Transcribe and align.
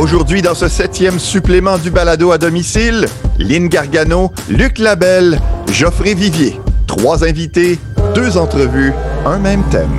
Aujourd'hui, 0.00 0.42
dans 0.42 0.54
ce 0.54 0.66
septième 0.66 1.18
supplément 1.18 1.78
du 1.78 1.90
balado 1.90 2.32
à 2.32 2.38
domicile, 2.38 3.06
Lynn 3.38 3.68
Gargano, 3.68 4.32
Luc 4.48 4.78
Labelle, 4.78 5.38
Geoffrey 5.70 6.14
Vivier. 6.14 6.58
Trois 6.86 7.24
invités, 7.24 7.78
deux 8.14 8.36
entrevues, 8.36 8.92
un 9.26 9.38
même 9.38 9.62
thème. 9.70 9.90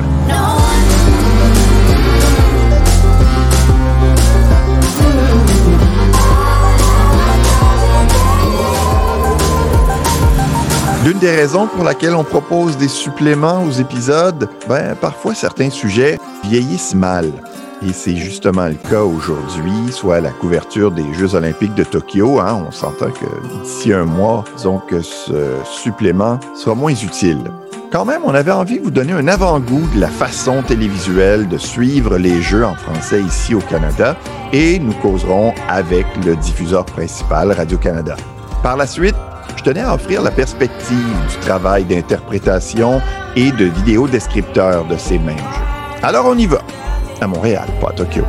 L'une 11.06 11.18
des 11.18 11.32
raisons 11.32 11.68
pour 11.68 11.84
laquelle 11.84 12.14
on 12.14 12.24
propose 12.24 12.78
des 12.78 12.88
suppléments 12.88 13.64
aux 13.64 13.72
épisodes, 13.72 14.48
ben, 14.70 14.96
parfois 14.96 15.34
certains 15.34 15.72
sujets 15.72 16.20
vieillissent 16.44 16.94
mal. 16.94 17.32
Et 17.84 17.94
c'est 17.94 18.16
justement 18.16 18.68
le 18.68 18.76
cas 18.76 19.02
aujourd'hui, 19.02 19.92
soit 19.92 20.22
la 20.22 20.30
couverture 20.30 20.92
des 20.92 21.14
Jeux 21.16 21.34
olympiques 21.34 21.74
de 21.74 21.84
Tokyo. 21.84 22.40
Hein, 22.40 22.66
on 22.68 22.72
s'entend 22.72 23.10
que 23.10 23.26
d'ici 23.64 23.92
un 23.92 24.06
mois, 24.06 24.44
disons 24.56 24.78
que 24.78 25.02
ce 25.02 25.56
supplément 25.64 26.40
sera 26.56 26.76
moins 26.76 26.94
utile. 26.94 27.42
Quand 27.92 28.06
même, 28.06 28.22
on 28.24 28.34
avait 28.34 28.52
envie 28.52 28.80
de 28.80 28.84
vous 28.86 28.92
donner 28.92 29.12
un 29.12 29.28
avant-goût 29.28 29.86
de 29.94 30.00
la 30.00 30.08
façon 30.08 30.64
télévisuelle 30.64 31.50
de 31.50 31.58
suivre 31.58 32.18
les 32.18 32.42
Jeux 32.42 32.64
en 32.64 32.74
français 32.74 33.22
ici 33.22 33.54
au 33.54 33.60
Canada 33.60 34.16
et 34.54 34.80
nous 34.80 34.94
causerons 34.94 35.54
avec 35.68 36.06
le 36.26 36.38
diffuseur 36.38 36.86
principal, 36.86 37.52
Radio-Canada. 37.52 38.16
Par 38.64 38.78
la 38.78 38.88
suite, 38.88 39.16
je 39.58 39.64
tenais 39.64 39.82
à 39.82 39.94
offrir 39.94 40.22
la 40.22 40.32
perspective 40.32 41.28
du 41.30 41.38
travail 41.42 41.84
d'interprétation 41.84 43.02
et 43.36 43.52
de 43.52 43.66
vidéo 43.66 44.08
descripteur 44.08 44.86
de 44.86 44.96
ces 44.96 45.20
mêmes 45.20 45.38
jeux. 45.38 46.02
Alors 46.02 46.28
on 46.28 46.38
y 46.38 46.46
va 46.46 46.62
à 47.20 47.28
Montréal, 47.28 47.68
pas 47.82 47.90
à 47.90 47.94
Tokyo. 47.94 48.24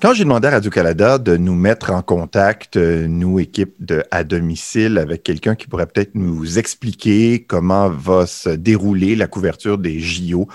Quand 0.00 0.14
j'ai 0.14 0.22
demandé 0.22 0.46
à 0.46 0.52
Radio-Canada 0.52 1.18
de 1.18 1.36
nous 1.36 1.56
mettre 1.56 1.90
en 1.90 2.02
contact, 2.02 2.76
euh, 2.76 3.08
nous, 3.08 3.40
équipe 3.40 3.74
à 4.12 4.22
domicile, 4.22 4.96
avec 4.96 5.24
quelqu'un 5.24 5.56
qui 5.56 5.66
pourrait 5.66 5.86
peut-être 5.86 6.14
nous 6.14 6.56
expliquer 6.56 7.42
comment 7.42 7.88
va 7.88 8.26
se 8.26 8.50
dérouler 8.50 9.16
la 9.16 9.26
couverture 9.26 9.76
des 9.76 9.98
JO, 9.98 10.46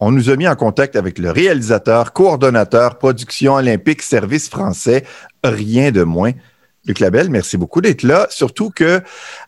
on 0.00 0.12
nous 0.12 0.28
a 0.28 0.36
mis 0.36 0.46
en 0.46 0.54
contact 0.54 0.96
avec 0.96 1.18
le 1.18 1.30
réalisateur, 1.30 2.12
coordonnateur, 2.12 2.98
production 2.98 3.54
olympique, 3.54 4.02
service 4.02 4.50
français, 4.50 5.04
rien 5.42 5.92
de 5.92 6.02
moins. 6.02 6.32
Luc 6.84 7.00
Labelle, 7.00 7.30
merci 7.30 7.56
beaucoup 7.56 7.80
d'être 7.80 8.02
là. 8.02 8.26
Surtout 8.28 8.68
que 8.68 9.00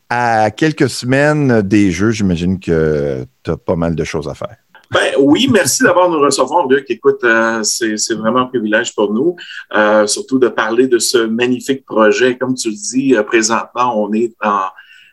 à 0.08 0.50
quelques 0.50 0.88
semaines 0.88 1.60
des 1.60 1.90
Jeux, 1.90 2.10
j'imagine 2.10 2.58
que 2.58 3.26
tu 3.42 3.50
as 3.50 3.58
pas 3.58 3.76
mal 3.76 3.96
de 3.96 4.04
choses 4.04 4.28
à 4.28 4.34
faire. 4.34 4.61
Ben, 4.92 5.14
oui, 5.18 5.48
merci 5.50 5.82
d'avoir 5.82 6.10
nous 6.10 6.20
recevoir, 6.20 6.68
Luc. 6.68 6.84
Écoute, 6.90 7.24
euh, 7.24 7.62
c'est 7.62 8.14
vraiment 8.14 8.40
un 8.40 8.46
privilège 8.46 8.94
pour 8.94 9.10
nous, 9.10 9.36
euh, 9.74 10.06
surtout 10.06 10.38
de 10.38 10.48
parler 10.48 10.86
de 10.86 10.98
ce 10.98 11.16
magnifique 11.16 11.86
projet. 11.86 12.36
Comme 12.36 12.54
tu 12.54 12.68
le 12.68 12.74
dis, 12.74 13.16
euh, 13.16 13.22
présentement, 13.22 13.98
on 13.98 14.12
est 14.12 14.34
en, 14.44 14.64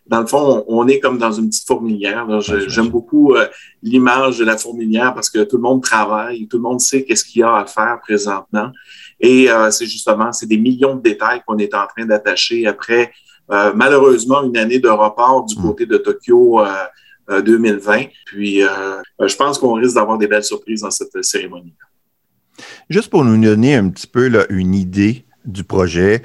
dans 0.05 0.19
le 0.19 0.27
fond, 0.27 0.65
on, 0.67 0.85
est 0.89 0.99
comme 0.99 1.17
dans 1.17 1.31
une 1.31 1.47
petite 1.47 1.65
fourmilière. 1.65 2.27
J'aime 2.41 2.89
beaucoup 2.89 3.35
l'image 3.81 4.39
de 4.39 4.43
la 4.43 4.57
fourmilière 4.57 5.13
parce 5.13 5.29
que 5.29 5.43
tout 5.43 5.55
le 5.55 5.61
monde 5.61 5.81
travaille, 5.81 6.47
tout 6.47 6.57
le 6.57 6.63
monde 6.63 6.81
sait 6.81 7.05
qu'est-ce 7.05 7.23
qu'il 7.23 7.39
y 7.39 7.43
a 7.43 7.55
à 7.55 7.65
faire 7.65 7.99
présentement. 8.01 8.71
Et 9.19 9.47
c'est 9.69 9.85
justement, 9.85 10.33
c'est 10.33 10.47
des 10.47 10.57
millions 10.57 10.95
de 10.95 11.01
détails 11.03 11.43
qu'on 11.45 11.59
est 11.59 11.75
en 11.75 11.85
train 11.85 12.07
d'attacher 12.07 12.65
après, 12.65 13.11
malheureusement, 13.75 14.41
une 14.41 14.57
année 14.57 14.79
de 14.79 14.89
report 14.89 15.45
du 15.45 15.55
mm. 15.55 15.61
côté 15.61 15.85
de 15.85 15.97
Tokyo 15.97 16.59
2020. 17.29 17.99
Euh, 17.99 18.03
Puis, 18.25 18.63
euh, 18.63 18.67
euh, 19.21 19.27
je 19.27 19.35
pense 19.35 19.57
qu'on 19.57 19.73
risque 19.73 19.95
d'avoir 19.95 20.17
des 20.17 20.27
belles 20.27 20.43
surprises 20.43 20.81
dans 20.81 20.91
cette 20.91 21.23
cérémonie. 21.23 21.73
Juste 22.89 23.09
pour 23.09 23.23
nous 23.23 23.41
donner 23.41 23.75
un 23.75 23.89
petit 23.89 24.07
peu 24.07 24.27
là, 24.27 24.45
une 24.49 24.75
idée 24.75 25.25
du 25.45 25.63
projet, 25.63 26.23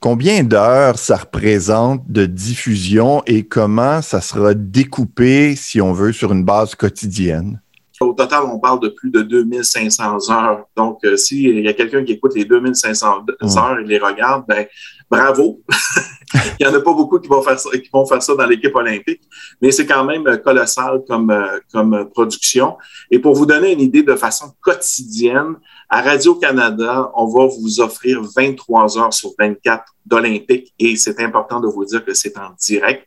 combien 0.00 0.42
d'heures 0.42 0.98
ça 0.98 1.16
représente 1.16 2.10
de 2.10 2.24
diffusion 2.24 3.22
et 3.26 3.44
comment 3.44 4.00
ça 4.00 4.20
sera 4.20 4.54
découpé, 4.54 5.56
si 5.56 5.80
on 5.80 5.92
veut, 5.92 6.12
sur 6.12 6.32
une 6.32 6.44
base 6.44 6.74
quotidienne? 6.74 7.60
Au 8.00 8.12
total, 8.12 8.44
on 8.44 8.60
parle 8.60 8.80
de 8.80 8.88
plus 8.88 9.10
de 9.10 9.22
2500 9.22 10.30
heures. 10.30 10.64
Donc, 10.76 11.00
s'il 11.16 11.58
y 11.58 11.68
a 11.68 11.72
quelqu'un 11.72 12.04
qui 12.04 12.12
écoute 12.12 12.32
les 12.36 12.44
2500 12.44 13.24
mmh. 13.40 13.58
heures 13.58 13.78
et 13.80 13.84
les 13.84 13.98
regarde, 13.98 14.44
ben, 14.46 14.66
bravo. 15.10 15.60
Il 16.34 16.66
n'y 16.66 16.66
en 16.66 16.74
a 16.74 16.80
pas 16.80 16.92
beaucoup 16.92 17.18
qui 17.18 17.28
vont 17.28 17.42
faire 17.42 17.58
ça, 17.58 17.70
qui 17.70 17.88
vont 17.92 18.04
faire 18.06 18.22
ça 18.22 18.34
dans 18.34 18.46
l'équipe 18.46 18.74
olympique, 18.74 19.22
mais 19.60 19.70
c'est 19.70 19.86
quand 19.86 20.04
même 20.04 20.24
colossal 20.44 21.02
comme, 21.08 21.30
euh, 21.30 21.58
comme 21.72 22.08
production. 22.12 22.76
Et 23.10 23.18
pour 23.18 23.34
vous 23.34 23.46
donner 23.46 23.72
une 23.72 23.80
idée 23.80 24.02
de 24.02 24.14
façon 24.14 24.52
quotidienne, 24.60 25.54
à 25.88 26.02
Radio-Canada, 26.02 27.10
on 27.14 27.26
va 27.26 27.46
vous 27.46 27.80
offrir 27.80 28.20
23 28.36 28.98
heures 28.98 29.14
sur 29.14 29.30
24 29.38 29.84
d'Olympique 30.04 30.74
et 30.78 30.96
c'est 30.96 31.20
important 31.20 31.60
de 31.60 31.66
vous 31.66 31.84
dire 31.84 32.04
que 32.04 32.12
c'est 32.12 32.36
en 32.36 32.50
direct. 32.58 33.06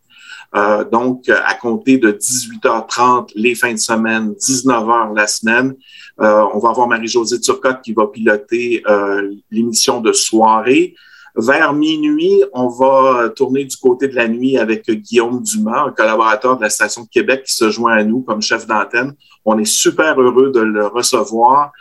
Euh, 0.53 0.83
donc, 0.83 1.29
à 1.29 1.53
compter 1.53 1.97
de 1.97 2.11
18h30 2.11 3.31
les 3.35 3.55
fins 3.55 3.71
de 3.71 3.77
semaine, 3.77 4.33
19h 4.33 5.15
la 5.15 5.27
semaine, 5.27 5.75
euh, 6.19 6.45
on 6.53 6.59
va 6.59 6.69
avoir 6.69 6.87
Marie-Josée 6.87 7.39
Turcotte 7.39 7.81
qui 7.81 7.93
va 7.93 8.07
piloter 8.07 8.83
euh, 8.87 9.31
l'émission 9.49 10.01
de 10.01 10.11
soirée. 10.11 10.95
Vers 11.35 11.73
minuit, 11.73 12.43
on 12.53 12.67
va 12.67 13.29
tourner 13.29 13.63
du 13.63 13.77
côté 13.77 14.07
de 14.07 14.15
la 14.15 14.27
nuit 14.27 14.57
avec 14.57 14.89
Guillaume 14.89 15.41
Dumas, 15.41 15.85
un 15.87 15.91
collaborateur 15.91 16.57
de 16.57 16.63
la 16.63 16.69
station 16.69 17.05
Québec 17.05 17.43
qui 17.45 17.55
se 17.55 17.69
joint 17.69 17.93
à 17.93 18.03
nous 18.03 18.21
comme 18.21 18.41
chef 18.41 18.67
d'antenne. 18.67 19.13
On 19.45 19.57
est 19.57 19.65
super 19.65 20.19
heureux 20.19 20.51
de 20.51 20.59
le 20.59 20.87
recevoir. 20.87 21.71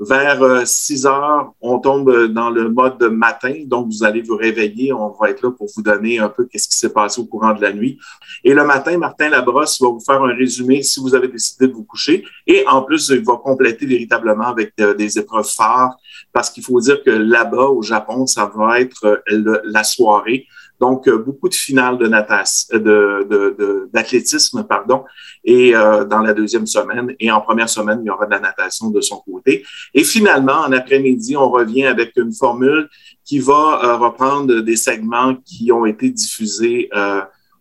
Vers 0.00 0.64
6 0.64 1.06
euh, 1.06 1.08
heures, 1.08 1.52
on 1.60 1.80
tombe 1.80 2.26
dans 2.26 2.50
le 2.50 2.68
mode 2.68 3.02
matin, 3.02 3.54
donc 3.66 3.88
vous 3.88 4.04
allez 4.04 4.22
vous 4.22 4.36
réveiller. 4.36 4.92
On 4.92 5.08
va 5.20 5.30
être 5.30 5.42
là 5.42 5.50
pour 5.50 5.68
vous 5.74 5.82
donner 5.82 6.20
un 6.20 6.28
peu 6.28 6.44
qu'est-ce 6.44 6.68
qui 6.68 6.76
s'est 6.76 6.92
passé 6.92 7.20
au 7.20 7.24
courant 7.24 7.52
de 7.52 7.60
la 7.60 7.72
nuit. 7.72 7.98
Et 8.44 8.54
le 8.54 8.64
matin, 8.64 8.96
Martin 8.96 9.28
Labrosse 9.28 9.80
va 9.80 9.88
vous 9.88 10.00
faire 10.00 10.22
un 10.22 10.34
résumé 10.34 10.84
si 10.84 11.00
vous 11.00 11.16
avez 11.16 11.26
décidé 11.26 11.66
de 11.66 11.72
vous 11.72 11.82
coucher. 11.82 12.24
Et 12.46 12.64
en 12.68 12.82
plus, 12.82 13.08
il 13.08 13.24
va 13.24 13.36
compléter 13.36 13.86
véritablement 13.86 14.46
avec 14.46 14.72
euh, 14.80 14.94
des 14.94 15.18
épreuves 15.18 15.48
phares, 15.48 15.96
parce 16.32 16.50
qu'il 16.50 16.62
faut 16.62 16.80
dire 16.80 17.02
que 17.02 17.10
là-bas, 17.10 17.66
au 17.66 17.82
Japon, 17.82 18.26
ça 18.26 18.50
va 18.54 18.80
être 18.80 19.04
euh, 19.04 19.60
la 19.64 19.82
soirée. 19.82 20.46
Donc, 20.80 21.08
euh, 21.08 21.18
beaucoup 21.18 21.48
de 21.48 21.54
finales 21.54 21.98
de 21.98 22.06
natation, 22.06 22.78
de, 22.78 23.88
d'athlétisme, 23.92 24.64
pardon, 24.64 25.04
et 25.44 25.74
euh, 25.74 26.04
dans 26.04 26.20
la 26.20 26.32
deuxième 26.32 26.66
semaine. 26.66 27.14
Et 27.18 27.30
en 27.30 27.40
première 27.40 27.68
semaine, 27.68 28.00
il 28.02 28.06
y 28.06 28.10
aura 28.10 28.26
de 28.26 28.30
la 28.30 28.40
natation 28.40 28.90
de 28.90 29.00
son 29.00 29.18
côté. 29.18 29.64
Et 29.94 30.04
finalement, 30.04 30.60
en 30.66 30.72
après-midi, 30.72 31.36
on 31.36 31.50
revient 31.50 31.86
avec 31.86 32.12
une 32.16 32.32
formule 32.32 32.88
qui 33.24 33.38
va 33.38 33.80
euh, 33.84 33.96
reprendre 33.96 34.60
des 34.60 34.76
segments 34.76 35.34
qui 35.44 35.72
ont 35.72 35.84
été 35.84 36.10
diffusés 36.10 36.88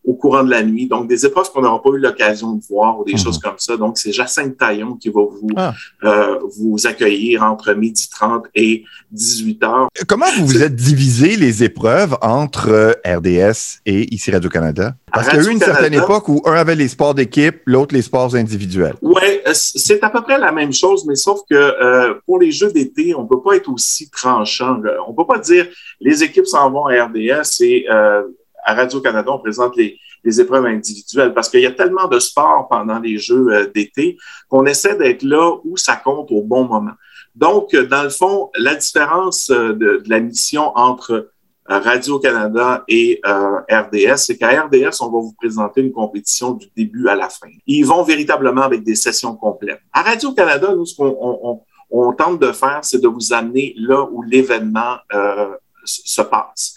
au 0.08 0.14
courant 0.14 0.44
de 0.44 0.50
la 0.50 0.64
nuit. 0.64 0.88
Donc, 0.88 1.08
des 1.08 1.26
épreuves 1.26 1.52
qu'on 1.52 1.62
n'aura 1.62 1.84
pas 1.84 1.90
eu 1.90 2.00
l'occasion 2.00 2.54
de 2.54 2.64
voir 2.68 2.98
ou 2.98 3.04
des 3.04 3.12
mhm. 3.12 3.20
choses 3.20 3.40
comme 3.40 3.58
ça. 3.58 3.76
Donc, 3.76 3.98
c'est 3.98 4.14
Jacinthe 4.14 4.58
Taillon 4.58 4.96
qui 4.96 5.10
va 5.10 5.22
vous, 5.22 5.50
ah. 5.58 5.74
euh, 6.06 6.40
vous 6.58 6.88
accueillir 6.88 7.44
entre 7.44 7.74
midi 7.74 8.08
30 8.10 8.46
et 8.56 8.86
18 9.12 9.64
heures. 9.64 9.88
Comment 10.08 10.28
vous 10.38 10.48
vous 10.48 10.64
êtes 10.64 10.76
divisé 10.76 11.36
les 11.36 11.64
épreuves 11.64 12.18
entre 12.22 12.70
euh, 12.70 12.94
RDS 13.06 13.82
et 13.86 14.14
ici 14.14 14.32
Radio-Canada? 14.32 14.96
Parce 15.12 15.28
qu'il 15.28 15.42
y 15.42 15.46
a 15.46 15.50
eu 15.50 15.52
une 15.52 15.60
certaine 15.60 15.94
époque 15.94 16.30
où 16.30 16.42
un 16.46 16.54
avait 16.54 16.76
les 16.76 16.88
sports 16.88 17.14
d'équipe, 17.14 17.58
l'autre 17.66 17.94
les 17.94 18.02
sports 18.02 18.34
individuels. 18.36 18.96
Oui, 19.02 19.22
euh, 19.46 19.52
c'est 19.54 20.02
à 20.04 20.10
peu 20.10 20.22
près 20.22 20.40
la 20.40 20.54
même 20.54 20.72
chose, 20.72 21.06
mais 21.06 21.16
sauf 21.16 21.42
que 21.50 22.18
pour 22.26 22.40
les 22.40 22.52
Jeux 22.52 22.72
d'été, 22.72 23.14
on 23.14 23.24
ne 23.24 23.28
peut 23.28 23.42
pas 23.42 23.58
être 23.58 23.70
aussi 23.70 24.10
tranchant. 24.10 24.80
On 25.06 25.12
ne 25.12 25.16
peut 25.18 25.28
pas 25.28 25.40
dire 25.40 25.68
les 26.00 26.24
équipes 26.24 26.48
s'en 26.48 26.72
vont 26.72 26.86
à 26.86 27.06
RDS 27.06 27.62
et 27.62 27.86
à 28.64 28.74
Radio-Canada, 28.74 29.32
on 29.32 29.40
présente 29.40 29.76
les, 29.76 30.00
épreuves 30.42 30.66
individuelles 30.66 31.34
parce 31.34 31.48
qu'il 31.48 31.62
y 31.62 31.66
a 31.66 31.72
tellement 31.72 32.08
de 32.08 32.20
sport 32.20 32.68
pendant 32.70 33.00
les 33.00 33.18
Jeux 33.18 33.48
euh, 33.50 33.72
d'été 33.74 34.18
qu'on 34.50 34.66
essaie 34.66 34.98
d'être 34.98 35.24
là 35.24 35.56
où 35.64 35.78
ça 35.78 35.96
compte 35.96 36.32
au 36.32 36.42
bon 36.42 36.66
moment. 36.66 36.92
Donc, 37.34 37.74
euh, 37.74 37.86
dans 37.86 38.04
le 38.04 38.10
fond, 38.10 38.50
la 38.58 38.76
différence 38.76 39.50
euh, 39.52 39.72
de, 39.72 40.04
la 40.08 40.20
mission 40.20 40.78
entre 40.78 41.32
Radio-Canada 41.70 42.84
et 42.88 43.22
RDS, 43.26 44.16
c'est 44.18 44.38
qu'à 44.38 44.64
RDS, 44.64 45.02
on 45.02 45.10
va 45.10 45.20
vous 45.20 45.36
présenter 45.38 45.82
une 45.82 45.92
compétition 45.92 46.52
du 46.52 46.68
début 46.76 47.10
à 47.10 47.16
la 47.16 47.28
fin. 47.28 47.50
Ils 47.66 47.84
vont 47.84 48.04
véritablement 48.04 48.62
avec 48.62 48.86
des 48.86 48.96
sessions 48.96 49.36
complètes. 49.36 49.82
À 49.92 50.02
Radio-Canada, 50.02 50.74
nous, 50.74 50.86
ce 50.86 50.96
qu'on 50.96 51.62
on, 51.92 52.14
tente 52.14 52.40
de 52.40 52.54
faire, 52.54 52.80
c'est 52.84 53.02
de 53.02 53.10
vous 53.10 53.34
amener 53.34 53.74
là 53.78 54.08
où 54.10 54.22
l'événement 54.22 54.96
se 55.84 56.22
passe. 56.22 56.77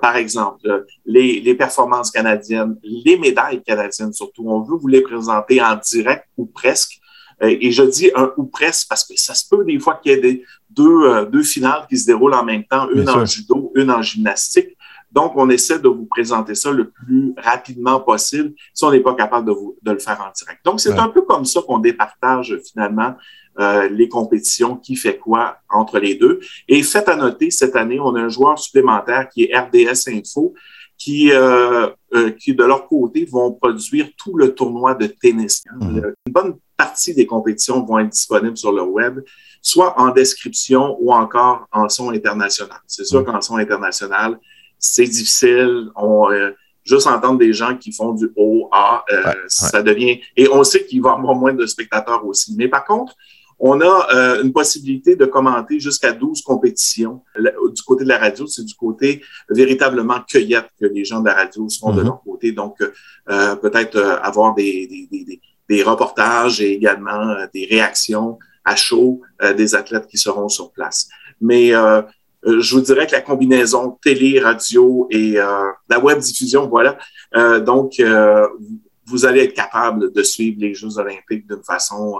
Par 0.00 0.16
exemple, 0.16 0.86
les, 1.06 1.40
les, 1.40 1.54
performances 1.54 2.10
canadiennes, 2.10 2.76
les 2.82 3.16
médailles 3.16 3.62
canadiennes 3.62 4.12
surtout. 4.12 4.44
On 4.48 4.62
veut 4.62 4.76
vous 4.76 4.88
les 4.88 5.00
présenter 5.00 5.62
en 5.62 5.76
direct 5.76 6.26
ou 6.36 6.46
presque. 6.46 6.98
Et 7.40 7.70
je 7.70 7.84
dis 7.84 8.10
un 8.16 8.32
ou 8.36 8.44
presque 8.44 8.88
parce 8.88 9.04
que 9.04 9.14
ça 9.16 9.32
se 9.32 9.48
peut 9.48 9.64
des 9.64 9.78
fois 9.78 10.00
qu'il 10.02 10.12
y 10.12 10.14
ait 10.16 10.20
des, 10.20 10.44
deux, 10.68 11.26
deux 11.26 11.42
finales 11.42 11.86
qui 11.88 11.96
se 11.96 12.06
déroulent 12.06 12.34
en 12.34 12.44
même 12.44 12.64
temps, 12.64 12.88
une 12.90 13.08
en 13.08 13.24
judo, 13.24 13.72
une 13.74 13.90
en 13.90 14.02
gymnastique. 14.02 14.76
Donc, 15.12 15.32
on 15.36 15.50
essaie 15.50 15.78
de 15.78 15.88
vous 15.88 16.06
présenter 16.06 16.54
ça 16.54 16.70
le 16.70 16.90
plus 16.90 17.34
rapidement 17.36 18.00
possible 18.00 18.52
si 18.74 18.84
on 18.84 18.90
n'est 18.90 19.00
pas 19.00 19.14
capable 19.14 19.46
de, 19.46 19.52
vous, 19.52 19.76
de 19.82 19.90
le 19.90 19.98
faire 19.98 20.20
en 20.20 20.32
direct. 20.32 20.64
Donc, 20.64 20.80
c'est 20.80 20.98
un 20.98 21.08
peu 21.08 21.22
comme 21.22 21.44
ça 21.44 21.60
qu'on 21.66 21.78
départage 21.78 22.58
finalement 22.64 23.14
euh, 23.58 23.88
les 23.88 24.08
compétitions, 24.08 24.76
qui 24.76 24.94
fait 24.94 25.18
quoi 25.18 25.56
entre 25.68 25.98
les 25.98 26.14
deux. 26.14 26.38
Et 26.68 26.82
faites 26.84 27.08
à 27.08 27.16
noter, 27.16 27.50
cette 27.50 27.74
année, 27.74 27.98
on 27.98 28.14
a 28.14 28.20
un 28.20 28.28
joueur 28.28 28.58
supplémentaire 28.58 29.28
qui 29.28 29.42
est 29.42 29.58
RDS 29.58 30.08
Info, 30.08 30.54
qui, 30.96 31.32
euh, 31.32 31.88
euh, 32.14 32.30
qui 32.30 32.54
de 32.54 32.62
leur 32.62 32.86
côté, 32.86 33.24
vont 33.24 33.52
produire 33.52 34.08
tout 34.16 34.36
le 34.36 34.54
tournoi 34.54 34.94
de 34.94 35.06
tennis. 35.06 35.64
Mmh. 35.80 35.96
Une 36.26 36.32
bonne 36.32 36.54
partie 36.76 37.12
des 37.12 37.26
compétitions 37.26 37.84
vont 37.84 37.98
être 37.98 38.10
disponibles 38.10 38.56
sur 38.56 38.70
le 38.70 38.82
web, 38.82 39.20
soit 39.60 39.98
en 40.00 40.10
description 40.10 40.96
ou 41.00 41.12
encore 41.12 41.66
en 41.72 41.88
son 41.88 42.10
international. 42.10 42.78
C'est 42.86 43.04
sûr 43.04 43.22
mmh. 43.22 43.24
qu'en 43.24 43.40
son 43.40 43.56
international, 43.56 44.38
c'est 44.80 45.04
difficile. 45.04 45.90
On, 45.94 46.30
euh, 46.30 46.50
juste 46.84 47.06
entendre 47.06 47.38
des 47.38 47.52
gens 47.52 47.76
qui 47.76 47.92
font 47.92 48.12
du 48.12 48.32
haut 48.36 48.68
A, 48.72 49.04
euh, 49.12 49.32
ça 49.46 49.82
devient. 49.82 50.18
Et 50.36 50.48
on 50.48 50.64
sait 50.64 50.84
qu'il 50.84 51.02
va 51.02 51.10
y 51.10 51.12
avoir 51.12 51.34
moins 51.34 51.52
de 51.52 51.66
spectateurs 51.66 52.24
aussi. 52.26 52.54
Mais 52.56 52.66
par 52.66 52.84
contre, 52.84 53.14
on 53.58 53.82
a 53.82 54.08
euh, 54.14 54.42
une 54.42 54.52
possibilité 54.52 55.14
de 55.16 55.26
commenter 55.26 55.78
jusqu'à 55.78 56.12
12 56.12 56.40
compétitions. 56.40 57.22
du 57.36 57.82
côté 57.82 58.04
de 58.04 58.08
la 58.08 58.16
radio, 58.18 58.46
c'est 58.46 58.64
du 58.64 58.74
côté 58.74 59.22
véritablement 59.50 60.20
cueillette 60.26 60.68
que 60.80 60.86
les 60.86 61.04
gens 61.04 61.20
de 61.20 61.26
la 61.26 61.34
radio 61.34 61.68
sont 61.68 61.92
de 61.92 62.00
mm-hmm. 62.00 62.04
leur 62.04 62.22
côté. 62.22 62.52
Donc, 62.52 62.78
peut-être 63.26 63.98
avoir 64.22 64.54
des, 64.54 64.86
des, 64.86 65.24
des, 65.24 65.40
des, 65.68 65.82
reportages 65.82 66.62
et 66.62 66.72
également 66.72 67.36
des 67.52 67.66
réactions 67.66 68.38
à 68.64 68.76
chaud 68.76 69.20
des 69.56 69.74
athlètes 69.74 70.06
qui 70.06 70.16
seront 70.16 70.48
sur 70.48 70.72
place. 70.72 71.08
Mais 71.40 71.74
euh, 71.74 72.02
je 72.44 72.74
vous 72.74 72.80
dirais 72.80 73.06
que 73.06 73.12
la 73.12 73.20
combinaison 73.20 73.98
télé, 74.02 74.40
radio 74.40 75.06
et 75.10 75.38
euh, 75.38 75.70
la 75.88 75.98
web 75.98 76.18
diffusion, 76.18 76.68
voilà. 76.68 76.98
Euh, 77.36 77.60
donc, 77.60 78.02
vous 79.06 79.26
allez 79.26 79.44
être 79.44 79.54
capable 79.54 80.12
de 80.12 80.22
suivre 80.22 80.58
les 80.60 80.74
Jeux 80.74 80.98
olympiques 80.98 81.46
d'une 81.48 81.62
façon 81.64 82.18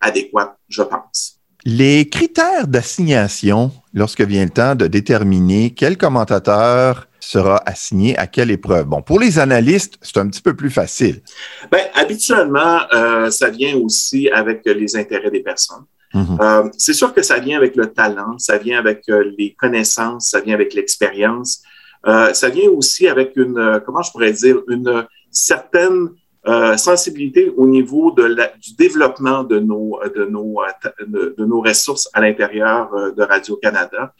adéquate, 0.00 0.56
je 0.68 0.82
pense. 0.82 1.40
Les 1.64 2.08
critères 2.08 2.66
d'assignation, 2.68 3.70
lorsque 3.92 4.22
vient 4.22 4.44
le 4.44 4.50
temps 4.50 4.74
de 4.74 4.86
déterminer 4.86 5.74
quel 5.74 5.98
commentateur 5.98 7.06
sera 7.18 7.60
assigné 7.66 8.16
à 8.16 8.26
quelle 8.26 8.50
épreuve. 8.50 8.86
Bon, 8.86 9.02
pour 9.02 9.20
les 9.20 9.38
analystes, 9.38 9.98
c'est 10.00 10.16
un 10.18 10.28
petit 10.28 10.40
peu 10.40 10.54
plus 10.54 10.70
facile. 10.70 11.20
Bien, 11.70 11.84
habituellement, 11.94 12.80
ça 13.30 13.50
vient 13.50 13.76
aussi 13.76 14.30
avec 14.30 14.62
les 14.64 14.96
intérêts 14.96 15.30
des 15.30 15.42
personnes. 15.42 15.84
Mm-hmm. 16.14 16.42
Euh, 16.42 16.70
c'est 16.76 16.92
sûr 16.92 17.14
que 17.14 17.22
ça 17.22 17.38
vient 17.38 17.56
avec 17.56 17.76
le 17.76 17.86
talent, 17.86 18.38
ça 18.38 18.58
vient 18.58 18.78
avec 18.78 19.04
euh, 19.08 19.30
les 19.38 19.54
connaissances, 19.54 20.28
ça 20.30 20.40
vient 20.40 20.54
avec 20.54 20.74
l'expérience. 20.74 21.62
Euh, 22.06 22.32
ça 22.32 22.48
vient 22.48 22.68
aussi 22.70 23.06
avec 23.08 23.36
une, 23.36 23.80
comment 23.84 24.02
je 24.02 24.10
pourrais 24.10 24.32
dire, 24.32 24.56
une 24.68 25.06
certaine 25.30 26.10
sensibilité 26.78 27.52
au 27.54 27.66
niveau 27.66 28.12
de 28.12 28.22
la, 28.22 28.50
du 28.58 28.74
développement 28.74 29.44
de 29.44 29.58
nos, 29.58 30.00
de 30.16 30.24
nos, 30.24 30.62
de, 31.06 31.44
nos 31.44 31.60
ressources 31.60 32.08
à 32.14 32.22
l'intérieur 32.22 32.88
de 33.14 33.22
Radio-Canada. 33.22 34.14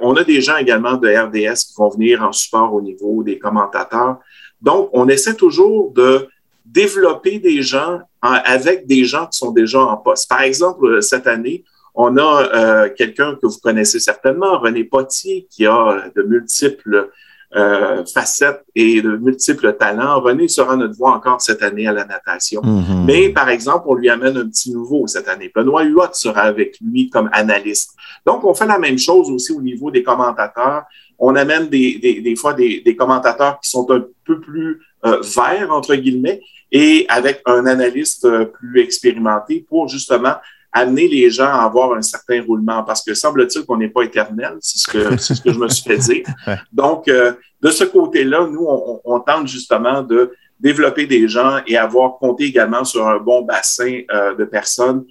on 0.00 0.16
a 0.16 0.24
des 0.24 0.40
gens 0.40 0.56
également 0.56 0.94
de 0.94 1.08
RDS 1.08 1.68
qui 1.68 1.74
vont 1.78 1.88
venir 1.88 2.20
en 2.20 2.32
support 2.32 2.74
au 2.74 2.82
niveau 2.82 3.22
des 3.22 3.38
commentateurs. 3.38 4.18
Donc, 4.60 4.90
on 4.92 5.08
essaie 5.08 5.34
toujours 5.34 5.92
de 5.92 6.28
développer 6.64 7.38
des 7.38 7.62
gens 7.62 8.00
avec 8.20 8.86
des 8.86 9.04
gens 9.04 9.26
qui 9.26 9.38
sont 9.38 9.50
déjà 9.50 9.80
en 9.80 9.96
poste. 9.96 10.28
Par 10.28 10.42
exemple, 10.42 10.86
euh, 10.86 11.00
cette 11.00 11.26
année, 11.26 11.64
on 11.94 12.16
a 12.16 12.48
euh, 12.54 12.88
quelqu'un 12.96 13.34
que 13.34 13.46
vous 13.46 13.58
connaissez 13.62 14.00
certainement, 14.00 14.58
René 14.58 14.84
Potier, 14.84 15.46
qui 15.50 15.66
a 15.66 16.10
de 16.14 16.22
multiples 16.22 17.10
euh, 17.54 18.02
facettes 18.06 18.64
et 18.74 19.02
de 19.02 19.16
multiples 19.16 19.74
talents. 19.74 20.20
René 20.20 20.48
sera 20.48 20.74
notre 20.74 20.96
voix 20.96 21.12
encore 21.12 21.42
cette 21.42 21.62
année 21.62 21.86
à 21.86 21.92
la 21.92 22.06
natation. 22.06 22.62
Mm-hmm. 22.62 23.04
Mais 23.04 23.28
par 23.28 23.50
exemple, 23.50 23.84
on 23.88 23.94
lui 23.94 24.08
amène 24.08 24.38
un 24.38 24.48
petit 24.48 24.72
nouveau 24.72 25.06
cette 25.06 25.28
année. 25.28 25.52
Benoît 25.54 25.84
Huot 25.84 26.14
sera 26.14 26.42
avec 26.42 26.78
lui 26.80 27.10
comme 27.10 27.28
analyste. 27.32 27.90
Donc, 28.24 28.42
on 28.44 28.54
fait 28.54 28.66
la 28.66 28.78
même 28.78 28.98
chose 28.98 29.30
aussi 29.30 29.52
au 29.52 29.60
niveau 29.60 29.90
des 29.90 30.02
commentateurs. 30.02 30.84
On 31.18 31.36
amène 31.36 31.68
des, 31.68 31.98
des, 31.98 32.22
des 32.22 32.36
fois 32.36 32.54
des, 32.54 32.80
des, 32.80 32.96
commentateurs 32.96 33.60
qui 33.60 33.68
sont 33.68 33.86
un 33.90 34.02
peu 34.24 34.40
plus 34.40 34.80
euh, 35.04 35.20
verts, 35.20 35.70
entre 35.70 35.94
guillemets, 35.94 36.40
et 36.70 37.06
avec 37.08 37.42
un 37.46 37.66
analyste 37.66 38.24
euh, 38.24 38.46
plus 38.46 38.80
expérimenté 38.80 39.64
pour 39.68 39.88
justement 39.88 40.34
amener 40.72 41.06
les 41.06 41.30
gens 41.30 41.46
à 41.46 41.64
avoir 41.64 41.92
un 41.92 42.02
certain 42.02 42.42
roulement 42.42 42.82
parce 42.82 43.04
que 43.04 43.12
semble-t-il 43.12 43.66
qu'on 43.66 43.76
n'est 43.76 43.90
pas 43.90 44.02
éternel, 44.02 44.56
c'est 44.60 44.78
ce 44.78 44.90
que 44.90 45.16
c'est 45.22 45.34
ce 45.34 45.42
que 45.42 45.52
je 45.52 45.58
me 45.58 45.68
suis 45.68 45.84
fait 45.84 45.98
dire. 45.98 46.24
Donc 46.72 47.08
euh, 47.08 47.34
de 47.60 47.70
ce 47.70 47.84
côté-là, 47.84 48.46
nous 48.50 48.64
on, 48.66 49.00
on, 49.04 49.20
tente 49.20 49.46
justement 49.46 50.02
de 50.02 50.32
développer 50.58 51.06
des 51.06 51.28
gens 51.28 51.58
et 51.66 51.76
avoir 51.76 52.18
compté 52.18 52.44
également 52.44 52.84
sur 52.84 53.06
un 53.06 53.18
bon 53.18 53.42
bassin 53.42 54.00
euh, 54.10 54.34
de 54.34 54.44
personnes 54.44 55.04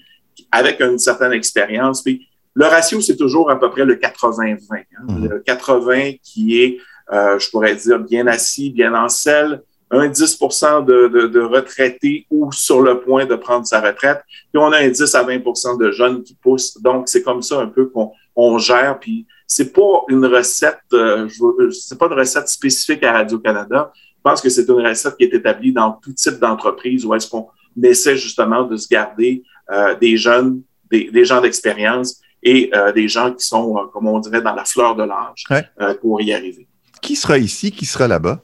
avec 0.51 0.81
une 0.81 0.97
certaine 0.97 1.33
expérience. 1.33 2.01
Puis 2.01 2.27
le 2.55 2.65
ratio 2.65 2.99
c'est 2.99 3.17
toujours 3.17 3.51
à 3.51 3.59
peu 3.59 3.69
près 3.69 3.85
le 3.85 3.95
80-20. 3.95 4.57
Hein. 4.71 4.85
Mmh. 5.07 5.27
Le 5.27 5.39
80 5.39 6.13
qui 6.23 6.59
est, 6.59 6.77
euh, 7.13 7.37
je 7.37 7.49
pourrais 7.51 7.75
dire, 7.75 7.99
bien 7.99 8.25
assis, 8.25 8.71
bien 8.71 8.95
en 8.95 9.09
selle, 9.09 9.61
un 9.91 10.07
10 10.07 10.39
de, 10.39 11.07
de, 11.07 11.27
de, 11.27 11.39
retraités 11.41 12.25
ou 12.31 12.51
sur 12.51 12.81
le 12.81 13.01
point 13.01 13.25
de 13.25 13.35
prendre 13.35 13.65
sa 13.65 13.81
retraite, 13.81 14.21
puis 14.27 14.61
on 14.61 14.71
a 14.71 14.77
un 14.77 14.89
10 14.89 15.15
à 15.15 15.23
20% 15.23 15.79
de 15.79 15.91
jeunes 15.91 16.23
qui 16.23 16.35
poussent. 16.35 16.81
Donc, 16.81 17.09
c'est 17.09 17.23
comme 17.23 17.41
ça 17.41 17.59
un 17.59 17.67
peu 17.67 17.87
qu'on 17.87 18.11
on 18.35 18.57
gère. 18.57 18.99
Puis, 18.99 19.27
c'est 19.45 19.73
pas 19.73 20.03
une 20.07 20.25
recette, 20.25 20.79
euh, 20.93 21.27
c'est 21.71 21.97
pas 21.97 22.07
une 22.07 22.13
recette 22.13 22.47
spécifique 22.47 23.03
à 23.03 23.11
Radio-Canada. 23.11 23.91
Je 23.95 24.21
pense 24.23 24.41
que 24.41 24.49
c'est 24.49 24.67
une 24.67 24.85
recette 24.85 25.17
qui 25.17 25.25
est 25.25 25.33
établie 25.33 25.73
dans 25.73 25.91
tout 25.93 26.13
type 26.13 26.39
d'entreprise 26.39 27.05
où 27.05 27.13
est-ce 27.13 27.29
qu'on 27.29 27.47
essaie 27.83 28.15
justement 28.15 28.63
de 28.63 28.77
se 28.77 28.87
garder 28.87 29.43
euh, 29.71 29.95
des 29.95 30.15
jeunes, 30.15 30.61
des, 30.89 31.11
des 31.11 31.25
gens 31.25 31.41
d'expérience 31.41 32.21
et 32.43 32.69
euh, 32.73 32.91
des 32.91 33.07
gens 33.07 33.33
qui 33.33 33.45
sont, 33.45 33.77
euh, 33.77 33.87
comme 33.93 34.07
on 34.07 34.19
dirait, 34.19 34.41
dans 34.41 34.53
la 34.53 34.65
fleur 34.65 34.95
de 34.95 35.03
l'âge 35.03 35.45
euh, 35.79 35.93
pour 35.95 36.21
y 36.21 36.33
arriver. 36.33 36.67
Qui 37.01 37.15
sera 37.15 37.37
ici? 37.37 37.71
Qui 37.71 37.85
sera 37.85 38.07
là-bas? 38.07 38.41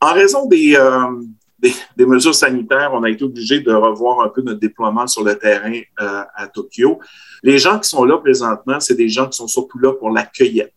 En 0.00 0.12
raison 0.12 0.48
euh, 0.52 1.22
des, 1.58 1.72
des, 1.96 2.06
mesures 2.06 2.34
sanitaires, 2.34 2.92
on 2.94 3.02
a 3.02 3.10
été 3.10 3.24
obligé 3.24 3.60
de 3.60 3.72
revoir 3.72 4.20
un 4.20 4.28
peu 4.28 4.42
notre 4.42 4.60
déploiement 4.60 5.08
sur 5.08 5.24
le 5.24 5.36
terrain 5.36 5.80
euh, 6.00 6.22
à 6.36 6.46
Tokyo. 6.46 7.00
Les 7.42 7.58
gens 7.58 7.80
qui 7.80 7.88
sont 7.88 8.04
là 8.04 8.18
présentement, 8.18 8.78
c'est 8.78 8.94
des 8.94 9.08
gens 9.08 9.28
qui 9.28 9.36
sont 9.36 9.48
surtout 9.48 9.78
là 9.80 9.92
pour 9.92 10.10
la 10.10 10.24
cueillette. 10.24 10.74